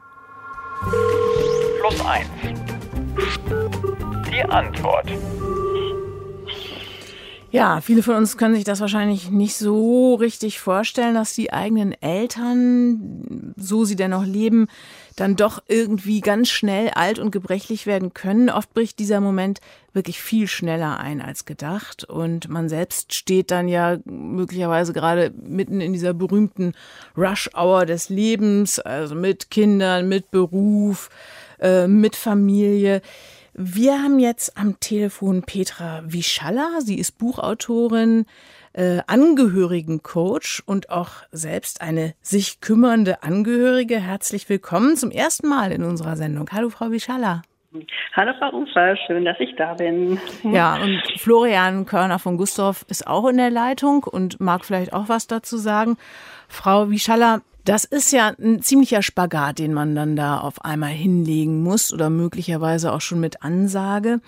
[1.81, 2.29] Plus 1.
[4.31, 5.11] Die Antwort.
[7.55, 11.93] Ja, viele von uns können sich das wahrscheinlich nicht so richtig vorstellen, dass die eigenen
[12.03, 14.67] Eltern, so sie denn noch leben,
[15.15, 18.51] dann doch irgendwie ganz schnell alt und gebrechlich werden können.
[18.51, 19.61] Oft bricht dieser Moment
[19.93, 25.81] wirklich viel schneller ein als gedacht und man selbst steht dann ja möglicherweise gerade mitten
[25.81, 26.73] in dieser berühmten
[27.17, 31.09] Rush-Hour des Lebens, also mit Kindern, mit Beruf,
[31.61, 33.01] äh, mit Familie.
[33.57, 36.81] Wir haben jetzt am Telefon Petra Wischalla.
[36.81, 38.27] Sie ist Buchautorin,
[38.73, 44.01] äh, Angehörigencoach und auch selbst eine sich kümmernde Angehörige.
[44.01, 46.49] Herzlich willkommen zum ersten Mal in unserer Sendung.
[46.51, 47.43] Hallo, Frau Wischalla.
[48.17, 50.19] Hallo Frau Ufer, schön, dass ich da bin.
[50.43, 55.09] Ja, und Florian Körner von Gustav ist auch in der Leitung und mag vielleicht auch
[55.09, 55.97] was dazu sagen.
[56.49, 61.63] Frau Wieschaller, das ist ja ein ziemlicher Spagat, den man dann da auf einmal hinlegen
[61.63, 64.21] muss oder möglicherweise auch schon mit Ansage.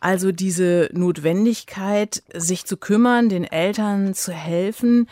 [0.00, 5.08] Also diese Notwendigkeit, sich zu kümmern, den Eltern zu helfen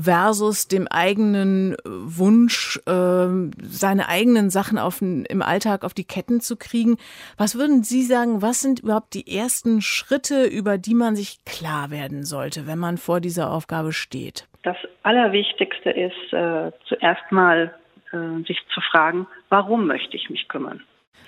[0.00, 6.56] versus dem eigenen Wunsch, äh, seine eigenen Sachen auf, im Alltag auf die Ketten zu
[6.56, 6.96] kriegen.
[7.36, 11.90] Was würden Sie sagen, was sind überhaupt die ersten Schritte, über die man sich klar
[11.90, 14.46] werden sollte, wenn man vor dieser Aufgabe steht?
[14.62, 17.74] Das Allerwichtigste ist äh, zuerst mal
[18.12, 20.82] äh, sich zu fragen, warum möchte ich mich kümmern?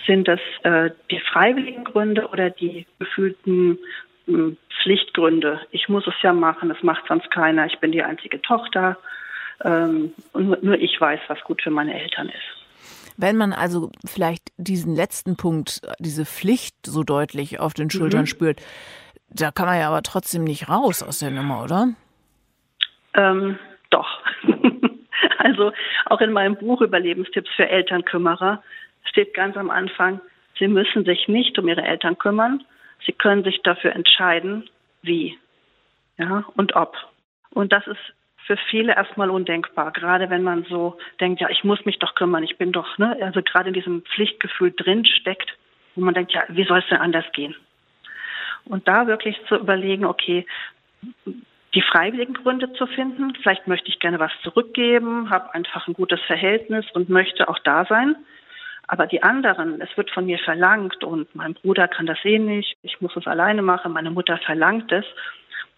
[0.07, 4.14] Sind das äh, die freiwilligen Gründe oder die gefühlten äh,
[4.83, 5.61] Pflichtgründe?
[5.71, 8.97] Ich muss es ja machen, es macht sonst keiner, ich bin die einzige Tochter
[9.65, 12.65] ähm, und nur ich weiß, was gut für meine Eltern ist.
[13.17, 18.27] Wenn man also vielleicht diesen letzten Punkt, diese Pflicht so deutlich auf den Schultern mhm.
[18.27, 18.61] spürt,
[19.29, 21.89] da kann man ja aber trotzdem nicht raus aus der Nummer, oder?
[23.15, 23.59] Ähm,
[23.91, 24.21] doch.
[25.39, 25.73] also
[26.07, 28.63] auch in meinem Buch Überlebenstipps für Elternkümmerer
[29.05, 30.21] steht ganz am Anfang,
[30.59, 32.63] Sie müssen sich nicht um Ihre Eltern kümmern.
[33.07, 34.69] Sie können sich dafür entscheiden,
[35.03, 35.39] wie
[36.17, 36.97] ja, und ob.
[37.51, 38.01] Und das ist
[38.47, 42.43] für viele erstmal undenkbar, gerade wenn man so denkt, ja, ich muss mich doch kümmern,
[42.43, 45.57] ich bin doch, ne, also gerade in diesem Pflichtgefühl drin steckt,
[45.95, 47.55] wo man denkt, ja, wie soll es denn anders gehen?
[48.65, 50.47] Und da wirklich zu überlegen, okay,
[51.75, 53.35] die freiwilligen Gründe zu finden.
[53.43, 57.85] Vielleicht möchte ich gerne was zurückgeben, habe einfach ein gutes Verhältnis und möchte auch da
[57.85, 58.17] sein.
[58.87, 62.77] Aber die anderen, es wird von mir verlangt und mein Bruder kann das eh nicht,
[62.83, 65.05] ich muss es alleine machen, meine Mutter verlangt es.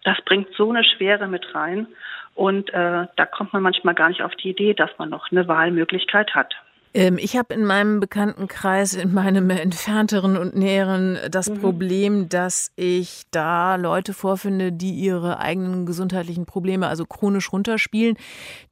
[0.03, 1.87] Das bringt so eine Schwere mit rein
[2.35, 5.47] und äh, da kommt man manchmal gar nicht auf die Idee, dass man noch eine
[5.47, 6.53] Wahlmöglichkeit hat.
[6.97, 11.61] Ähm, ich habe in meinem Bekanntenkreis, in meinem entfernteren und näheren, das mhm.
[11.61, 18.17] Problem, dass ich da Leute vorfinde, die ihre eigenen gesundheitlichen Probleme, also chronisch runterspielen,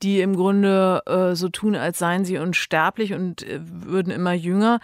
[0.02, 4.80] die im Grunde äh, so tun, als seien sie unsterblich und äh, würden immer jünger.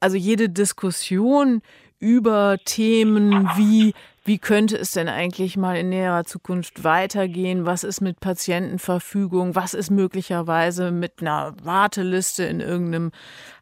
[0.00, 1.62] Also jede Diskussion
[1.98, 3.94] über Themen wie
[4.26, 7.64] wie könnte es denn eigentlich mal in näherer Zukunft weitergehen?
[7.64, 9.54] Was ist mit Patientenverfügung?
[9.54, 13.12] Was ist möglicherweise mit einer Warteliste in irgendeinem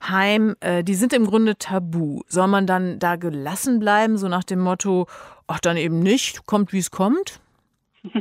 [0.09, 0.55] Heim?
[0.61, 2.23] Äh, die sind im Grunde tabu.
[2.29, 5.07] Soll man dann da gelassen bleiben, so nach dem Motto,
[5.47, 7.41] ach dann eben nicht, kommt wie es kommt?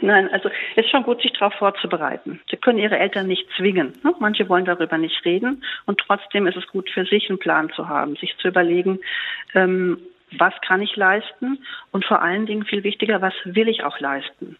[0.00, 2.40] Nein, also es ist schon gut, sich darauf vorzubereiten.
[2.50, 3.92] Sie können Ihre Eltern nicht zwingen.
[4.02, 4.14] Ne?
[4.20, 7.88] Manche wollen darüber nicht reden und trotzdem ist es gut für sich einen Plan zu
[7.88, 9.00] haben, sich zu überlegen,
[9.54, 9.98] ähm,
[10.38, 14.56] was kann ich leisten und vor allen Dingen viel wichtiger, was will ich auch leisten.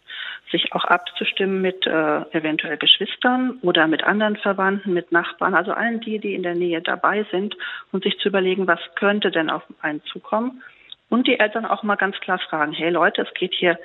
[0.51, 6.01] Sich auch abzustimmen mit äh, eventuell Geschwistern oder mit anderen Verwandten, mit Nachbarn, also allen
[6.01, 7.57] die, die in der Nähe dabei sind
[7.93, 10.63] und sich zu überlegen, was könnte denn auf einen zukommen.
[11.11, 13.79] Und die Eltern auch mal ganz klar fragen, hey Leute, es geht hier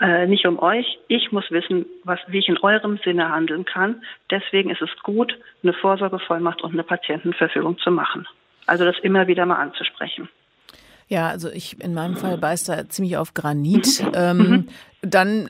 [0.00, 0.98] äh, nicht um euch.
[1.08, 4.02] Ich muss wissen, was, wie ich in eurem Sinne handeln kann.
[4.30, 8.26] Deswegen ist es gut, eine Vorsorgevollmacht und eine Patientenverfügung zu machen.
[8.66, 10.28] Also das immer wieder mal anzusprechen.
[11.08, 14.02] Ja, also ich in meinem Fall beißt da ziemlich auf Granit.
[14.14, 14.68] Ähm,
[15.02, 15.48] dann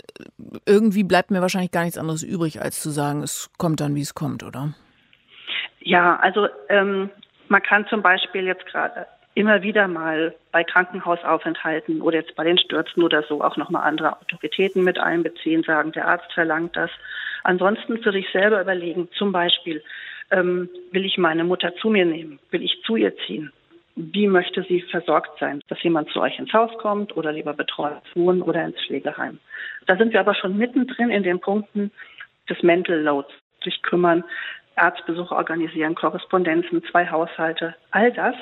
[0.67, 4.01] irgendwie bleibt mir wahrscheinlich gar nichts anderes übrig, als zu sagen, es kommt dann, wie
[4.01, 4.75] es kommt, oder?
[5.81, 7.11] Ja, also ähm,
[7.49, 12.59] man kann zum Beispiel jetzt gerade immer wieder mal bei Krankenhausaufenthalten oder jetzt bei den
[12.59, 16.91] Stürzen oder so auch nochmal andere Autoritäten mit einbeziehen, sagen, der Arzt verlangt das.
[17.43, 19.83] Ansonsten für sich selber überlegen, zum Beispiel,
[20.31, 22.39] ähm, will ich meine Mutter zu mir nehmen?
[22.51, 23.53] Will ich zu ihr ziehen?
[23.97, 28.03] Wie möchte sie versorgt sein, dass jemand zu euch ins Haus kommt oder lieber betreut
[28.15, 29.39] wohnen oder ins Pflegeheim.
[29.87, 31.91] Da sind wir aber schon mittendrin in den Punkten
[32.49, 34.25] des Mental Loads, sich kümmern,
[34.77, 38.35] Arztbesuche organisieren, Korrespondenzen, zwei Haushalte, all das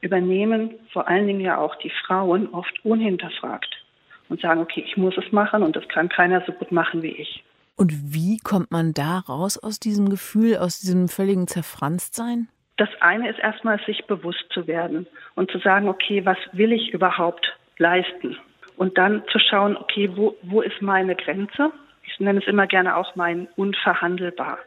[0.00, 3.82] übernehmen vor allen Dingen ja auch die Frauen oft unhinterfragt
[4.28, 7.16] und sagen, okay, ich muss es machen und das kann keiner so gut machen wie
[7.16, 7.44] ich.
[7.76, 12.48] Und wie kommt man da raus aus diesem Gefühl, aus diesem völligen Zerfranstsein?
[12.76, 16.92] Das eine ist erstmal, sich bewusst zu werden und zu sagen, okay, was will ich
[16.92, 18.38] überhaupt leisten?
[18.76, 21.70] Und dann zu schauen, okay, wo, wo ist meine Grenze?
[22.04, 24.58] Ich nenne es immer gerne auch mein unverhandelbar.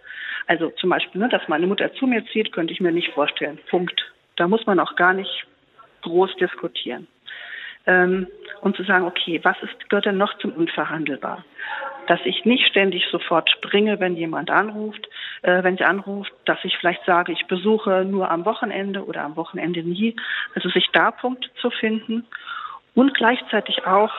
[0.48, 3.60] Also zum Beispiel, ne, dass meine Mutter zu mir zieht, könnte ich mir nicht vorstellen.
[3.70, 4.14] Punkt.
[4.36, 5.48] Da muss man auch gar nicht
[6.04, 7.08] groß diskutieren.
[7.88, 8.28] Ähm,
[8.62, 11.44] und zu sagen, okay, was ist, gehört denn noch zum Unverhandelbar?
[12.08, 15.08] dass ich nicht ständig sofort springe, wenn jemand anruft,
[15.42, 19.36] äh, wenn sie anruft, dass ich vielleicht sage, ich besuche nur am Wochenende oder am
[19.36, 20.16] Wochenende nie.
[20.54, 22.26] Also sich da Punkte zu finden
[22.94, 24.14] und gleichzeitig auch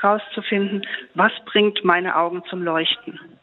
[0.00, 3.37] herauszufinden, was bringt meine Augen zum Leuchten.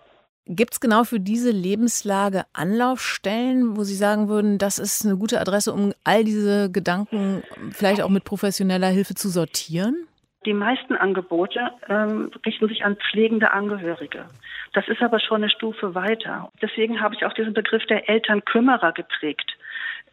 [0.47, 5.41] Gibt es genau für diese Lebenslage Anlaufstellen, wo Sie sagen würden, das ist eine gute
[5.41, 10.07] Adresse, um all diese Gedanken vielleicht auch mit professioneller Hilfe zu sortieren?
[10.45, 14.25] Die meisten Angebote ähm, richten sich an pflegende Angehörige.
[14.73, 16.51] Das ist aber schon eine Stufe weiter.
[16.61, 19.57] Deswegen habe ich auch diesen Begriff der Elternkümmerer geprägt.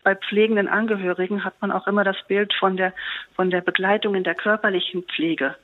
[0.03, 2.95] Bei pflegenden Angehörigen hat man auch immer das Bild von der,
[3.37, 5.57] von der Begleitung in der körperlichen Pflege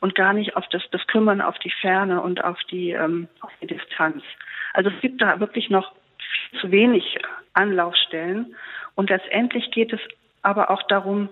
[0.00, 3.50] und gar nicht auf das, das Kümmern auf die Ferne und auf die, ähm, auf
[3.60, 4.22] die Distanz.
[4.72, 5.92] Also es gibt da wirklich noch
[6.60, 7.18] zu wenig
[7.54, 8.54] Anlaufstellen.
[8.94, 10.00] Und letztendlich geht es
[10.42, 11.28] aber auch darum,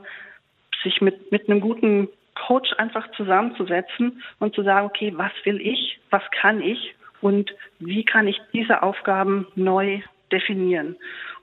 [0.83, 6.01] sich mit, mit einem guten Coach einfach zusammenzusetzen und zu sagen, okay, was will ich,
[6.11, 10.01] was kann ich und wie kann ich diese Aufgaben neu
[10.33, 10.97] definieren.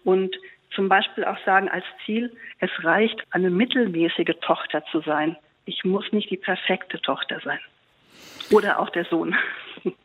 [0.04, 0.36] Und
[0.76, 5.38] zum Beispiel auch sagen als Ziel, es reicht, eine mittelmäßige Tochter zu sein.
[5.72, 7.60] Ich muss nicht die perfekte Tochter sein.
[8.52, 9.34] Oder auch der Sohn.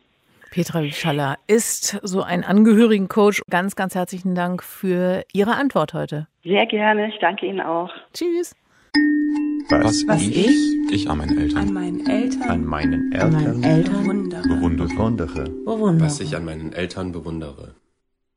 [0.53, 3.43] Petra Schaller ist so ein Angehörigencoach.
[3.51, 6.29] Ganz, ganz herzlichen Dank für Ihre Antwort heute.
[6.45, 7.09] Sehr gerne.
[7.09, 7.91] Ich danke Ihnen auch.
[8.15, 8.55] Tschüss.
[9.69, 13.65] Was, Was ich, ich ich an meinen Eltern an meinen Eltern, an meinen an meinen
[13.65, 14.43] Eltern Eltern bewundere.
[14.89, 15.45] bewundere.
[15.65, 16.07] bewundere.
[16.07, 17.75] Was ich an meinen Eltern bewundere.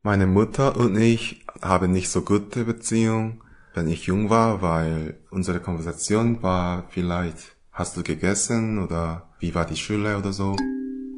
[0.02, 5.60] Meine Mutter und ich haben nicht so gute Beziehung, wenn ich jung war, weil unsere
[5.60, 10.56] Konversation war vielleicht, hast du gegessen oder wie war die Schule oder so.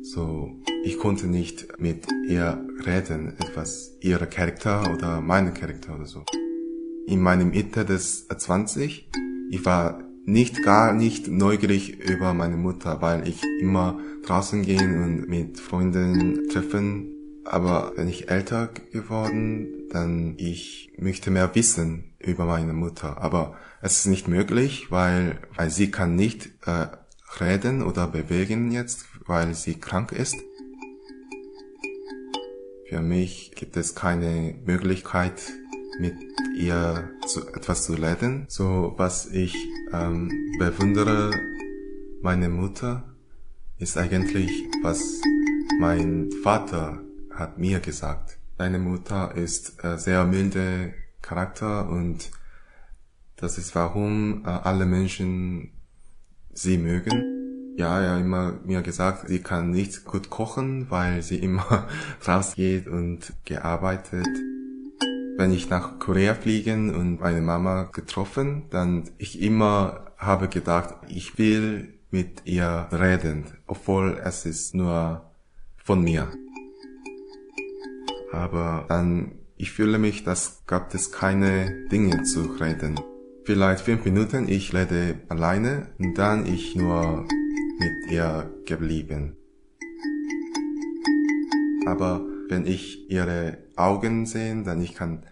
[0.03, 0.51] So,
[0.85, 6.25] ich konnte nicht mit ihr reden, etwas ihrer Charakter oder meine Charakter oder so.
[7.07, 9.11] In meinem Mitte des 20,
[9.51, 15.29] ich war nicht gar nicht neugierig über meine Mutter, weil ich immer draußen gehen und
[15.29, 17.12] mit Freunden treffen.
[17.45, 23.19] Aber wenn ich älter geworden, dann ich möchte mehr wissen über meine Mutter.
[23.21, 26.87] Aber es ist nicht möglich, weil, weil sie kann nicht äh,
[27.41, 30.37] reden oder bewegen jetzt, weil sie krank ist.
[32.89, 35.41] Für mich gibt es keine Möglichkeit,
[35.99, 36.15] mit
[36.57, 38.47] ihr zu, etwas zu reden.
[38.49, 39.57] So, was ich
[39.93, 41.31] ähm, bewundere,
[42.21, 43.15] meine Mutter,
[43.79, 44.51] ist eigentlich,
[44.83, 45.21] was
[45.81, 47.03] mein Vater
[47.35, 48.39] hat mir gesagt.
[48.59, 52.31] Deine Mutter ist äh, sehr milde Charakter und
[53.37, 55.73] das ist warum äh, alle Menschen
[56.53, 57.75] sie mögen.
[57.77, 61.89] Ja, er hat immer mir gesagt, sie kann nicht gut kochen, weil sie immer
[62.29, 64.29] rausgeht und gearbeitet.
[65.39, 71.39] Wenn ich nach Korea fliegen und meine Mama getroffen, dann ich immer habe gedacht, ich
[71.39, 75.31] will mit ihr reden, obwohl es ist nur
[75.79, 76.29] von mir.
[78.33, 82.99] Aber dann, ich fühle mich, dass gab es keine Dinge zu reden.
[83.45, 87.27] Vielleicht fünf Minuten, ich rede alleine und dann ich nur
[87.79, 89.37] mit ihr geblieben.
[91.87, 95.27] Aber wenn ich ihre Augen sehe, dann ich kann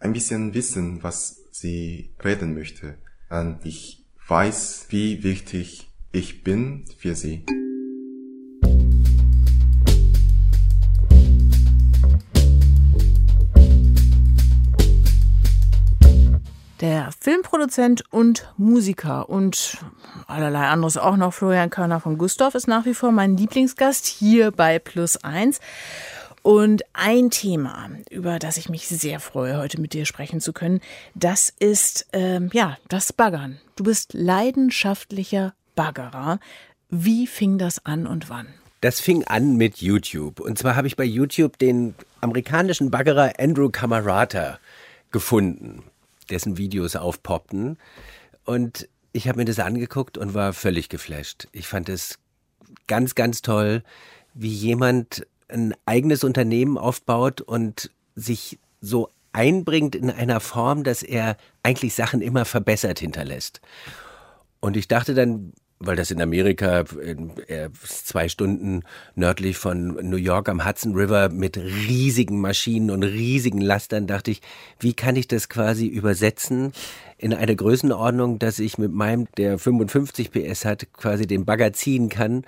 [0.00, 2.98] ein bisschen wissen, was sie reden möchte.
[3.28, 7.44] Dann ich weiß, wie wichtig ich bin für sie.
[17.68, 19.78] Filmproduzent und Musiker und
[20.26, 24.50] allerlei anderes auch noch, Florian Körner von Gustav, ist nach wie vor mein Lieblingsgast hier
[24.50, 25.60] bei Plus Eins.
[26.42, 30.80] Und ein Thema, über das ich mich sehr freue, heute mit dir sprechen zu können,
[31.14, 33.58] das ist ähm, ja das Baggern.
[33.76, 36.38] Du bist leidenschaftlicher Baggerer.
[36.88, 38.46] Wie fing das an und wann?
[38.80, 40.40] Das fing an mit YouTube.
[40.40, 44.58] Und zwar habe ich bei YouTube den amerikanischen Baggerer Andrew Camarata
[45.10, 45.82] gefunden,
[46.30, 47.78] dessen Videos aufpoppten.
[48.44, 51.48] Und ich habe mir das angeguckt und war völlig geflasht.
[51.52, 52.18] Ich fand es
[52.86, 53.82] ganz, ganz toll,
[54.34, 61.36] wie jemand ein eigenes Unternehmen aufbaut und sich so einbringt in einer Form, dass er
[61.62, 63.60] eigentlich Sachen immer verbessert hinterlässt.
[64.60, 68.82] Und ich dachte dann, weil das in Amerika äh, zwei Stunden
[69.14, 74.42] nördlich von New York am Hudson River mit riesigen Maschinen und riesigen Lastern, dachte ich,
[74.80, 76.72] wie kann ich das quasi übersetzen
[77.16, 82.08] in eine Größenordnung, dass ich mit meinem, der 55 PS hat, quasi den Bagger ziehen
[82.08, 82.44] kann,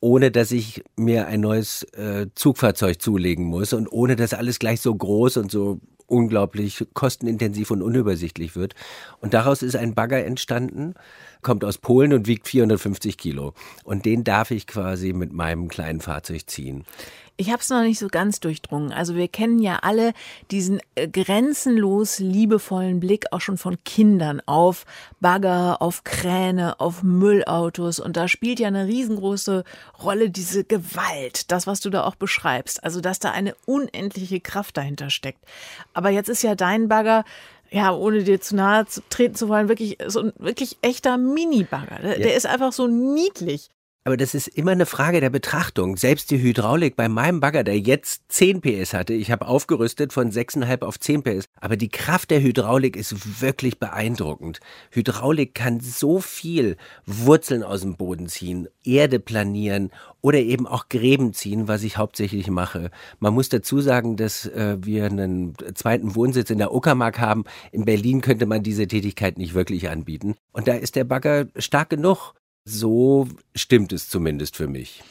[0.00, 4.80] ohne dass ich mir ein neues äh, Zugfahrzeug zulegen muss und ohne dass alles gleich
[4.80, 8.74] so groß und so unglaublich kostenintensiv und unübersichtlich wird.
[9.20, 10.94] Und daraus ist ein Bagger entstanden,
[11.42, 13.54] kommt aus Polen und wiegt 450 Kilo.
[13.84, 16.84] Und den darf ich quasi mit meinem kleinen Fahrzeug ziehen.
[17.38, 18.92] Ich habe es noch nicht so ganz durchdrungen.
[18.92, 20.14] Also wir kennen ja alle
[20.50, 24.86] diesen äh, grenzenlos liebevollen Blick auch schon von Kindern auf
[25.20, 28.00] Bagger, auf Kräne, auf Müllautos.
[28.00, 29.64] Und da spielt ja eine riesengroße
[30.02, 32.82] Rolle diese Gewalt, das, was du da auch beschreibst.
[32.82, 35.44] Also dass da eine unendliche Kraft dahinter steckt.
[35.92, 37.24] Aber jetzt ist ja dein Bagger
[37.70, 41.98] ja, ohne dir zu nahe treten zu wollen, wirklich so ein wirklich echter Mini-Bagger.
[42.00, 42.18] Der, ja.
[42.18, 43.70] der ist einfach so niedlich.
[44.06, 45.96] Aber das ist immer eine Frage der Betrachtung.
[45.96, 50.30] Selbst die Hydraulik bei meinem Bagger, der jetzt 10 PS hatte, ich habe aufgerüstet von
[50.30, 54.60] 6,5 auf 10 PS, aber die Kraft der Hydraulik ist wirklich beeindruckend.
[54.92, 59.90] Hydraulik kann so viel Wurzeln aus dem Boden ziehen, Erde planieren
[60.20, 62.92] oder eben auch Gräben ziehen, was ich hauptsächlich mache.
[63.18, 67.42] Man muss dazu sagen, dass äh, wir einen zweiten Wohnsitz in der Uckermark haben.
[67.72, 70.36] In Berlin könnte man diese Tätigkeit nicht wirklich anbieten.
[70.52, 72.34] Und da ist der Bagger stark genug,
[72.66, 75.02] so stimmt es zumindest für mich.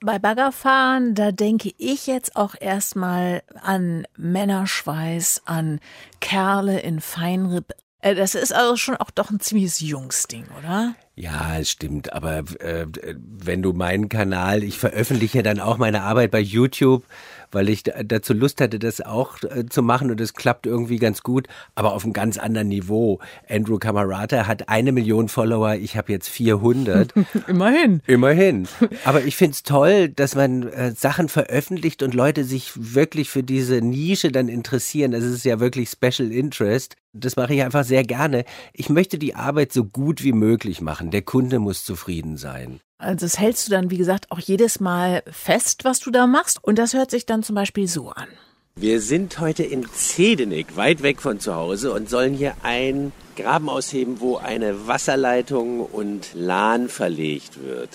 [0.00, 5.80] Bei Baggerfahren, da denke ich jetzt auch erstmal an Männerschweiß, an
[6.20, 7.72] Kerle in Feinripp.
[8.00, 10.94] Äh, das ist also schon auch doch ein ziemliches Jungsding, oder?
[11.14, 12.12] Ja, es stimmt.
[12.12, 17.04] Aber äh, wenn du meinen Kanal, ich veröffentliche dann auch meine Arbeit bei YouTube,
[17.52, 21.22] weil ich dazu Lust hatte, das auch äh, zu machen und es klappt irgendwie ganz
[21.22, 23.20] gut, aber auf einem ganz anderen Niveau.
[23.48, 27.12] Andrew Camarata hat eine Million Follower, ich habe jetzt 400.
[27.46, 28.00] Immerhin.
[28.06, 28.66] Immerhin.
[29.04, 33.42] Aber ich finde es toll, dass man äh, Sachen veröffentlicht und Leute sich wirklich für
[33.42, 35.12] diese Nische dann interessieren.
[35.12, 36.96] Das ist ja wirklich Special Interest.
[37.12, 38.44] Das mache ich einfach sehr gerne.
[38.72, 41.01] Ich möchte die Arbeit so gut wie möglich machen.
[41.10, 42.80] Der Kunde muss zufrieden sein.
[42.98, 46.62] Also das hältst du dann, wie gesagt, auch jedes Mal fest, was du da machst.
[46.62, 48.28] Und das hört sich dann zum Beispiel so an.
[48.74, 53.68] Wir sind heute in Zedenik, weit weg von zu Hause, und sollen hier einen Graben
[53.68, 57.90] ausheben, wo eine Wasserleitung und Lahn verlegt wird.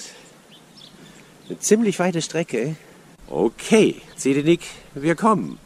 [1.47, 2.75] Eine ziemlich weite Strecke.
[3.27, 4.61] Okay, Zedenik,
[4.93, 5.57] wir kommen.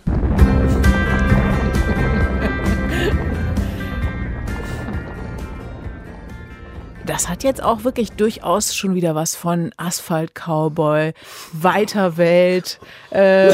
[7.06, 11.14] Das hat jetzt auch wirklich durchaus schon wieder was von Asphalt Cowboy,
[11.54, 12.80] weiter Welt,
[13.12, 13.54] äh,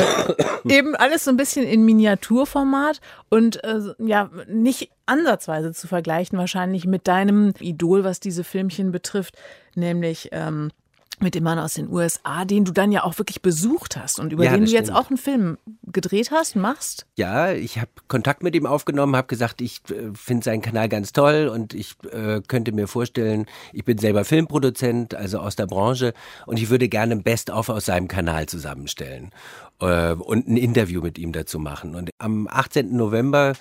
[0.67, 6.85] eben alles so ein bisschen in Miniaturformat und äh, ja, nicht ansatzweise zu vergleichen wahrscheinlich
[6.85, 9.35] mit deinem Idol, was diese Filmchen betrifft,
[9.75, 10.71] nämlich ähm,
[11.19, 14.31] mit dem Mann aus den USA, den du dann ja auch wirklich besucht hast und
[14.31, 15.57] über ja, den du jetzt auch einen Film
[15.91, 17.07] gedreht hast, machst.
[17.15, 21.13] Ja, ich habe Kontakt mit ihm aufgenommen, habe gesagt, ich äh, finde seinen Kanal ganz
[21.13, 26.13] toll und ich äh, könnte mir vorstellen, ich bin selber Filmproduzent, also aus der Branche
[26.45, 29.31] und ich würde gerne ein Best-of aus seinem Kanal zusammenstellen
[29.79, 31.95] äh, und ein Interview mit ihm dazu machen.
[31.95, 32.95] Und am 18.
[32.95, 33.53] November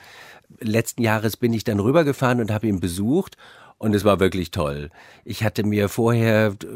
[0.60, 3.36] letzten Jahres bin ich dann rübergefahren und habe ihn besucht
[3.78, 4.90] und es war wirklich toll.
[5.24, 6.66] Ich hatte mir vorher äh,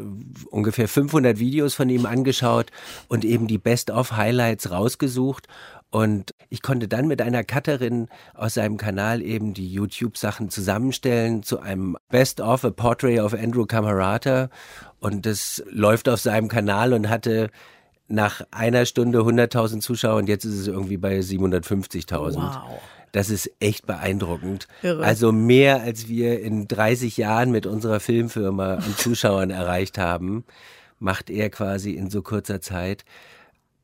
[0.49, 2.67] ungefähr 500 Videos von ihm angeschaut
[3.07, 5.47] und eben die Best-of-Highlights rausgesucht.
[5.89, 11.59] Und ich konnte dann mit einer Cutterin aus seinem Kanal eben die YouTube-Sachen zusammenstellen zu
[11.59, 14.49] einem Best-of, a Portrait of Andrew Camerata.
[14.99, 17.49] Und das läuft auf seinem Kanal und hatte
[18.07, 22.35] nach einer Stunde 100.000 Zuschauer und jetzt ist es irgendwie bei 750.000.
[22.35, 22.79] Wow.
[23.11, 24.67] Das ist echt beeindruckend.
[24.83, 25.03] Irre.
[25.03, 30.45] Also mehr, als wir in 30 Jahren mit unserer Filmfirma an Zuschauern erreicht haben,
[30.99, 33.03] macht er quasi in so kurzer Zeit.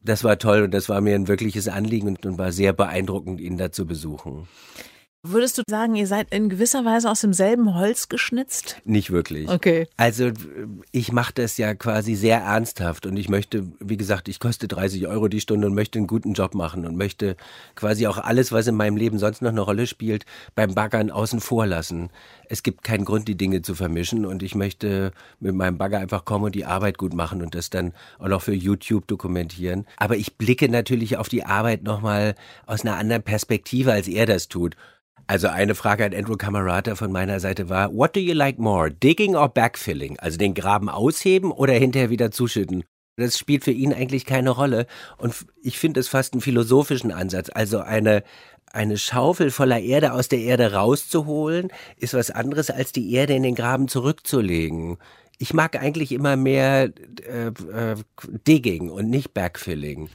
[0.04, 3.58] Das war toll und das war mir ein wirkliches Anliegen und war sehr beeindruckend, ihn
[3.58, 4.48] da zu besuchen.
[5.30, 8.78] Würdest du sagen, ihr seid in gewisser Weise aus demselben Holz geschnitzt?
[8.86, 9.50] Nicht wirklich.
[9.50, 9.88] Okay.
[9.98, 10.32] Also
[10.92, 15.08] ich mache das ja quasi sehr ernsthaft und ich möchte, wie gesagt, ich koste 30
[15.08, 17.36] Euro die Stunde und möchte einen guten Job machen und möchte
[17.76, 21.42] quasi auch alles, was in meinem Leben sonst noch eine Rolle spielt, beim Baggern außen
[21.42, 22.10] vor lassen.
[22.48, 25.12] Es gibt keinen Grund, die Dinge zu vermischen und ich möchte
[25.42, 28.42] mit meinem Bagger einfach kommen und die Arbeit gut machen und das dann auch noch
[28.42, 29.86] für YouTube dokumentieren.
[29.98, 32.36] Aber ich blicke natürlich auf die Arbeit nochmal
[32.66, 34.78] aus einer anderen Perspektive, als er das tut.
[35.26, 38.92] Also eine Frage an Andrew Camerata von meiner Seite war, what do you like more,
[38.92, 40.18] digging or backfilling?
[40.20, 42.84] Also den Graben ausheben oder hinterher wieder zuschütten?
[43.18, 44.86] Das spielt für ihn eigentlich keine Rolle.
[45.18, 47.50] Und ich finde es fast einen philosophischen Ansatz.
[47.52, 48.24] Also eine,
[48.72, 53.44] eine Schaufel voller Erde aus der Erde rauszuholen, ist was anderes als die Erde in
[53.44, 54.98] den Graben zurückzulegen.
[55.40, 56.92] Ich mag eigentlich immer mehr
[57.28, 57.96] äh, äh,
[58.48, 60.10] Digging und nicht Backfilling.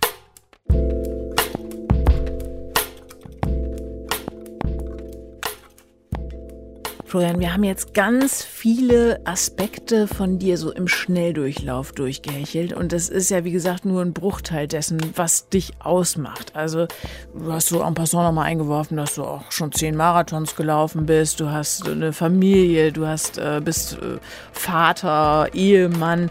[7.12, 12.72] Florian, wir haben jetzt ganz viele Aspekte von dir so im Schnelldurchlauf durchgehechelt.
[12.72, 16.56] Und das ist ja, wie gesagt, nur ein Bruchteil dessen, was dich ausmacht.
[16.56, 16.86] Also,
[17.34, 21.38] du hast so en passant nochmal eingeworfen, dass du auch schon zehn Marathons gelaufen bist.
[21.38, 24.16] Du hast eine Familie, du hast, äh, bist äh,
[24.52, 26.30] Vater, Ehemann.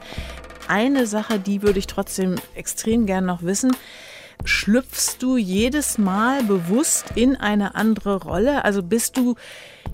[0.68, 3.72] eine Sache, die würde ich trotzdem extrem gern noch wissen.
[4.46, 8.66] Schlüpfst du jedes Mal bewusst in eine andere Rolle?
[8.66, 9.36] Also bist du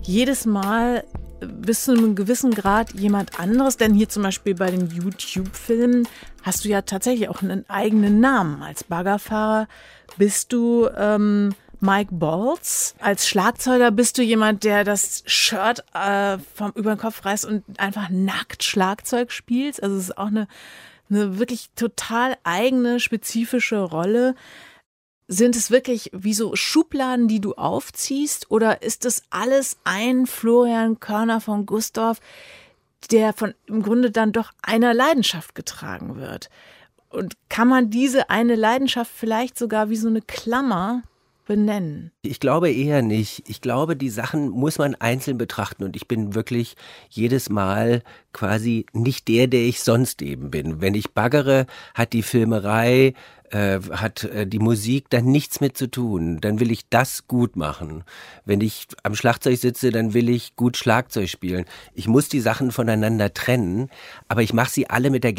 [0.02, 1.04] jedes Mal
[1.40, 3.76] bis zu einem gewissen Grad jemand anderes?
[3.76, 6.08] Denn hier zum Beispiel bei den YouTube-Filmen
[6.42, 8.62] hast du ja tatsächlich auch einen eigenen Namen.
[8.62, 9.68] Als Baggerfahrer
[10.16, 12.94] bist du ähm, Mike Balls.
[12.98, 17.64] Als Schlagzeuger bist du jemand, der das Shirt äh, vom über den Kopf reißt und
[17.78, 19.82] einfach nackt Schlagzeug spielt.
[19.82, 20.48] Also es ist auch eine,
[21.10, 24.34] eine wirklich total eigene, spezifische Rolle.
[25.26, 31.00] Sind es wirklich wie so Schubladen, die du aufziehst, oder ist das alles ein Florian
[31.00, 32.20] Körner von Gustav,
[33.10, 36.48] der von im Grunde dann doch einer Leidenschaft getragen wird?
[37.10, 41.02] Und kann man diese eine Leidenschaft vielleicht sogar wie so eine Klammer
[41.48, 42.12] benennen?
[42.22, 43.48] Ich glaube eher nicht.
[43.48, 46.76] Ich glaube, die Sachen muss man einzeln betrachten und ich bin wirklich
[47.08, 48.02] jedes Mal
[48.38, 50.80] quasi nicht der, der ich sonst eben bin.
[50.80, 53.14] Wenn ich baggere, hat die Filmerei
[53.50, 56.40] äh, hat äh, die Musik dann nichts mit zu tun.
[56.40, 58.04] Dann will ich das gut machen.
[58.44, 61.64] Wenn ich am Schlagzeug sitze, dann will ich gut Schlagzeug spielen.
[61.94, 63.88] Ich muss die Sachen voneinander trennen,
[64.28, 65.34] aber ich mache sie alle mit der,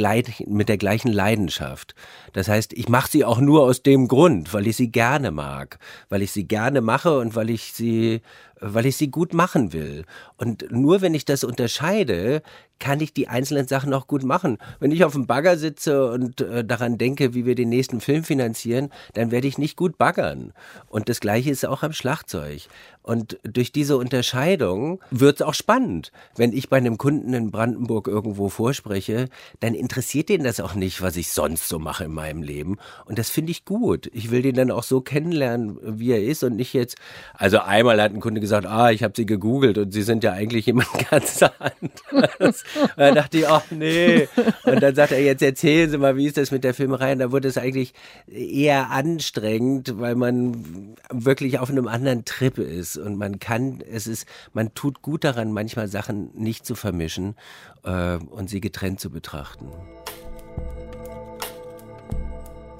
[0.47, 1.95] mit der gleichen Leidenschaft.
[2.33, 5.79] Das heißt, ich mache sie auch nur aus dem Grund, weil ich sie gerne mag,
[6.09, 8.21] weil ich sie gerne mache und weil ich sie
[8.61, 10.05] weil ich sie gut machen will.
[10.37, 12.41] Und nur wenn ich das unterscheide,
[12.79, 14.57] kann ich die einzelnen Sachen auch gut machen.
[14.79, 18.23] Wenn ich auf dem Bagger sitze und äh, daran denke, wie wir den nächsten Film
[18.23, 20.53] finanzieren, dann werde ich nicht gut baggern.
[20.87, 22.61] Und das Gleiche ist auch am Schlagzeug.
[23.01, 26.11] Und durch diese Unterscheidung wird es auch spannend.
[26.35, 29.29] Wenn ich bei einem Kunden in Brandenburg irgendwo vorspreche,
[29.59, 32.77] dann interessiert den das auch nicht, was ich sonst so mache in meinem Leben.
[33.05, 34.09] Und das finde ich gut.
[34.13, 36.97] Ich will den dann auch so kennenlernen, wie er ist und nicht jetzt.
[37.33, 40.33] Also einmal hat ein Kunde gesagt, ah, ich habe sie gegoogelt und sie sind ja
[40.33, 42.63] eigentlich jemand ganz anderes.
[42.73, 44.27] und dann dachte ich, ach nee.
[44.63, 47.13] Und dann sagt er, jetzt erzählen Sie mal, wie ist das mit der Filmerei?
[47.13, 47.93] Und da wurde es eigentlich
[48.27, 54.27] eher anstrengend, weil man wirklich auf einem anderen Trip ist und man kann, es ist,
[54.53, 57.35] man tut gut daran, manchmal Sachen nicht zu vermischen
[57.83, 59.67] äh, und sie getrennt zu betrachten.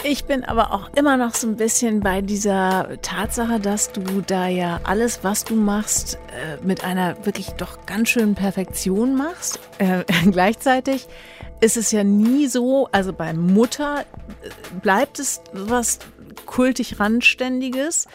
[0.04, 4.48] Ich bin aber auch immer noch so ein bisschen bei dieser Tatsache, dass du da
[4.48, 9.60] ja alles, was du machst, äh, mit einer wirklich doch ganz schönen Perfektion machst.
[9.78, 11.08] Äh, gleichzeitig
[11.60, 14.02] ist es ja nie so, also bei Mutter
[14.42, 14.50] äh,
[14.82, 16.00] bleibt es was
[16.50, 18.08] kultig Randständiges.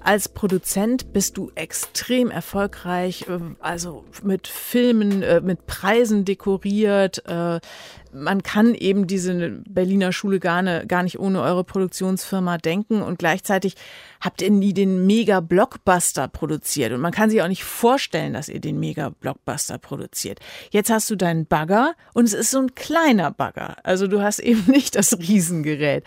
[0.00, 7.24] Als Produzent bist du extrem erfolgreich, äh, also mit Filmen, äh, mit Preisen dekoriert.
[7.26, 7.60] Äh,
[8.12, 13.76] man kann eben diese Berliner Schule ne, gar nicht ohne eure Produktionsfirma denken und gleichzeitig
[14.20, 18.60] habt ihr nie den Mega-Blockbuster produziert und man kann sich auch nicht vorstellen, dass ihr
[18.60, 20.40] den Mega-Blockbuster produziert.
[20.70, 23.76] Jetzt hast du deinen Bagger und es ist so ein kleiner Bagger.
[23.84, 26.02] Also du hast eben nicht das Riesengerät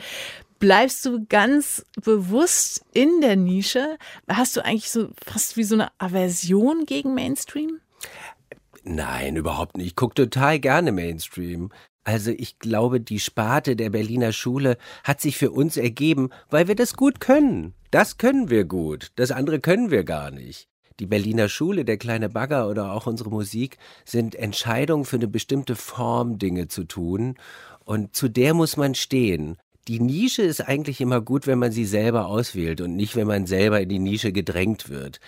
[0.60, 3.97] bleibst du ganz bewusst in der Nische?
[4.28, 7.80] Hast du eigentlich so fast wie so eine Aversion gegen Mainstream?
[8.84, 9.88] Nein, überhaupt nicht.
[9.88, 11.72] Ich gucke total gerne Mainstream.
[12.03, 16.76] Also ich glaube, die Sparte der Berliner Schule hat sich für uns ergeben, weil wir
[16.76, 17.74] das gut können.
[17.91, 19.12] Das können wir gut.
[19.16, 20.68] Das andere können wir gar nicht.
[20.99, 25.76] Die Berliner Schule, der kleine Bagger oder auch unsere Musik sind Entscheidungen für eine bestimmte
[25.76, 27.36] Form Dinge zu tun.
[27.86, 29.57] Und zu der muss man stehen
[29.89, 33.47] die Nische ist eigentlich immer gut, wenn man sie selber auswählt und nicht, wenn man
[33.47, 35.19] selber in die Nische gedrängt wird.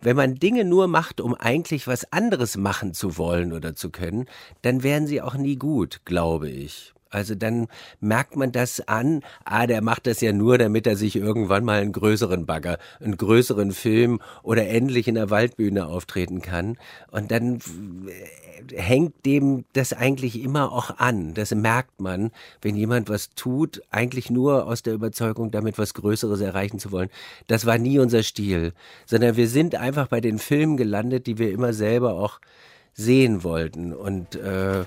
[0.00, 4.26] Wenn man Dinge nur macht, um eigentlich was anderes machen zu wollen oder zu können,
[4.62, 6.94] dann wären sie auch nie gut, glaube ich.
[7.14, 7.68] Also dann
[8.00, 11.80] merkt man das an, ah, der macht das ja nur, damit er sich irgendwann mal
[11.80, 16.76] einen größeren Bagger, einen größeren Film oder endlich in der Waldbühne auftreten kann.
[17.10, 21.34] Und dann äh, hängt dem das eigentlich immer auch an.
[21.34, 26.40] Das merkt man, wenn jemand was tut, eigentlich nur aus der Überzeugung, damit was Größeres
[26.40, 27.10] erreichen zu wollen.
[27.46, 28.72] Das war nie unser Stil,
[29.06, 32.40] sondern wir sind einfach bei den Filmen gelandet, die wir immer selber auch
[32.94, 33.92] sehen wollten.
[33.92, 34.84] Und äh,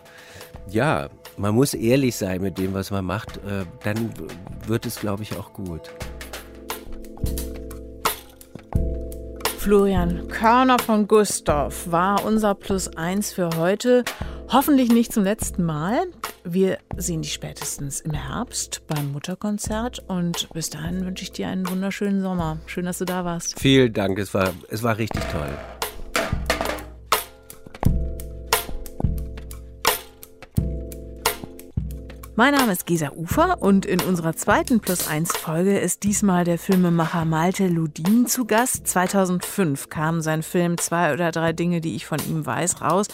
[0.70, 4.12] ja, man muss ehrlich sein mit dem, was man macht, äh, dann
[4.66, 5.92] wird es, glaube ich, auch gut.
[9.58, 14.04] Florian Körner von Gustav war unser Plus eins für heute.
[14.50, 16.06] Hoffentlich nicht zum letzten Mal.
[16.46, 21.70] Wir sehen dich spätestens im Herbst beim Mutterkonzert und bis dahin wünsche ich dir einen
[21.70, 22.60] wunderschönen Sommer.
[22.66, 23.60] Schön, dass du da warst.
[23.60, 25.50] Vielen Dank, es war, es war richtig toll.
[32.40, 36.60] Mein Name ist Gesa Ufer und in unserer zweiten Plus 1 Folge ist diesmal der
[36.60, 38.86] Filmemacher Malte Ludin zu Gast.
[38.86, 43.08] 2005 kam sein Film Zwei oder drei Dinge, die ich von ihm weiß, raus.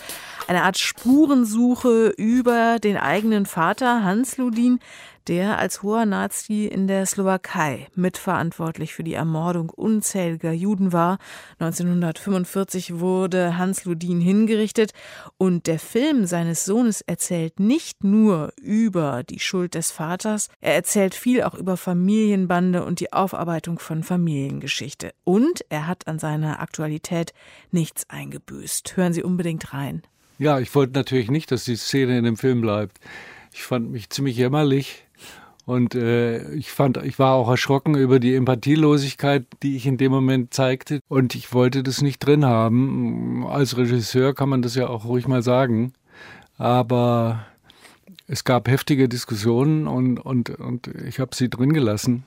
[0.50, 4.80] Eine Art Spurensuche über den eigenen Vater Hans Ludin,
[5.28, 11.18] der als hoher Nazi in der Slowakei mitverantwortlich für die Ermordung unzähliger Juden war.
[11.60, 14.92] 1945 wurde Hans Ludin hingerichtet
[15.38, 21.16] und der Film seines Sohnes erzählt nicht nur über die Schuld des Vaters, er erzählt
[21.16, 25.14] viel auch über Familienbande und die Aufarbeitung von Familiengeschichte.
[25.24, 27.34] Und er hat an seiner Aktualität
[27.72, 28.98] nichts eingebüßt.
[28.98, 30.04] Hören Sie unbedingt rein.
[30.40, 33.00] Ja, ich wollte natürlich nicht, dass die Szene in dem Film bleibt.
[33.54, 35.06] Ich fand mich ziemlich jämmerlich
[35.66, 40.12] und äh, ich fand, ich war auch erschrocken über die Empathielosigkeit, die ich in dem
[40.12, 41.00] Moment zeigte.
[41.08, 43.46] Und ich wollte das nicht drin haben.
[43.48, 45.94] Als Regisseur kann man das ja auch ruhig mal sagen.
[46.58, 47.46] Aber
[48.28, 52.24] es gab heftige Diskussionen und, und, und ich habe sie drin gelassen.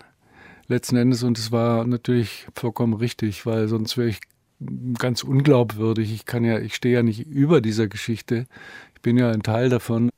[0.66, 1.22] Letzten Endes.
[1.22, 4.20] Und es war natürlich vollkommen richtig, weil sonst wäre ich
[4.98, 6.10] ganz unglaubwürdig.
[6.10, 8.46] Ich kann ja, ich stehe ja nicht über dieser Geschichte.
[8.94, 10.08] Ich bin ja ein Teil davon.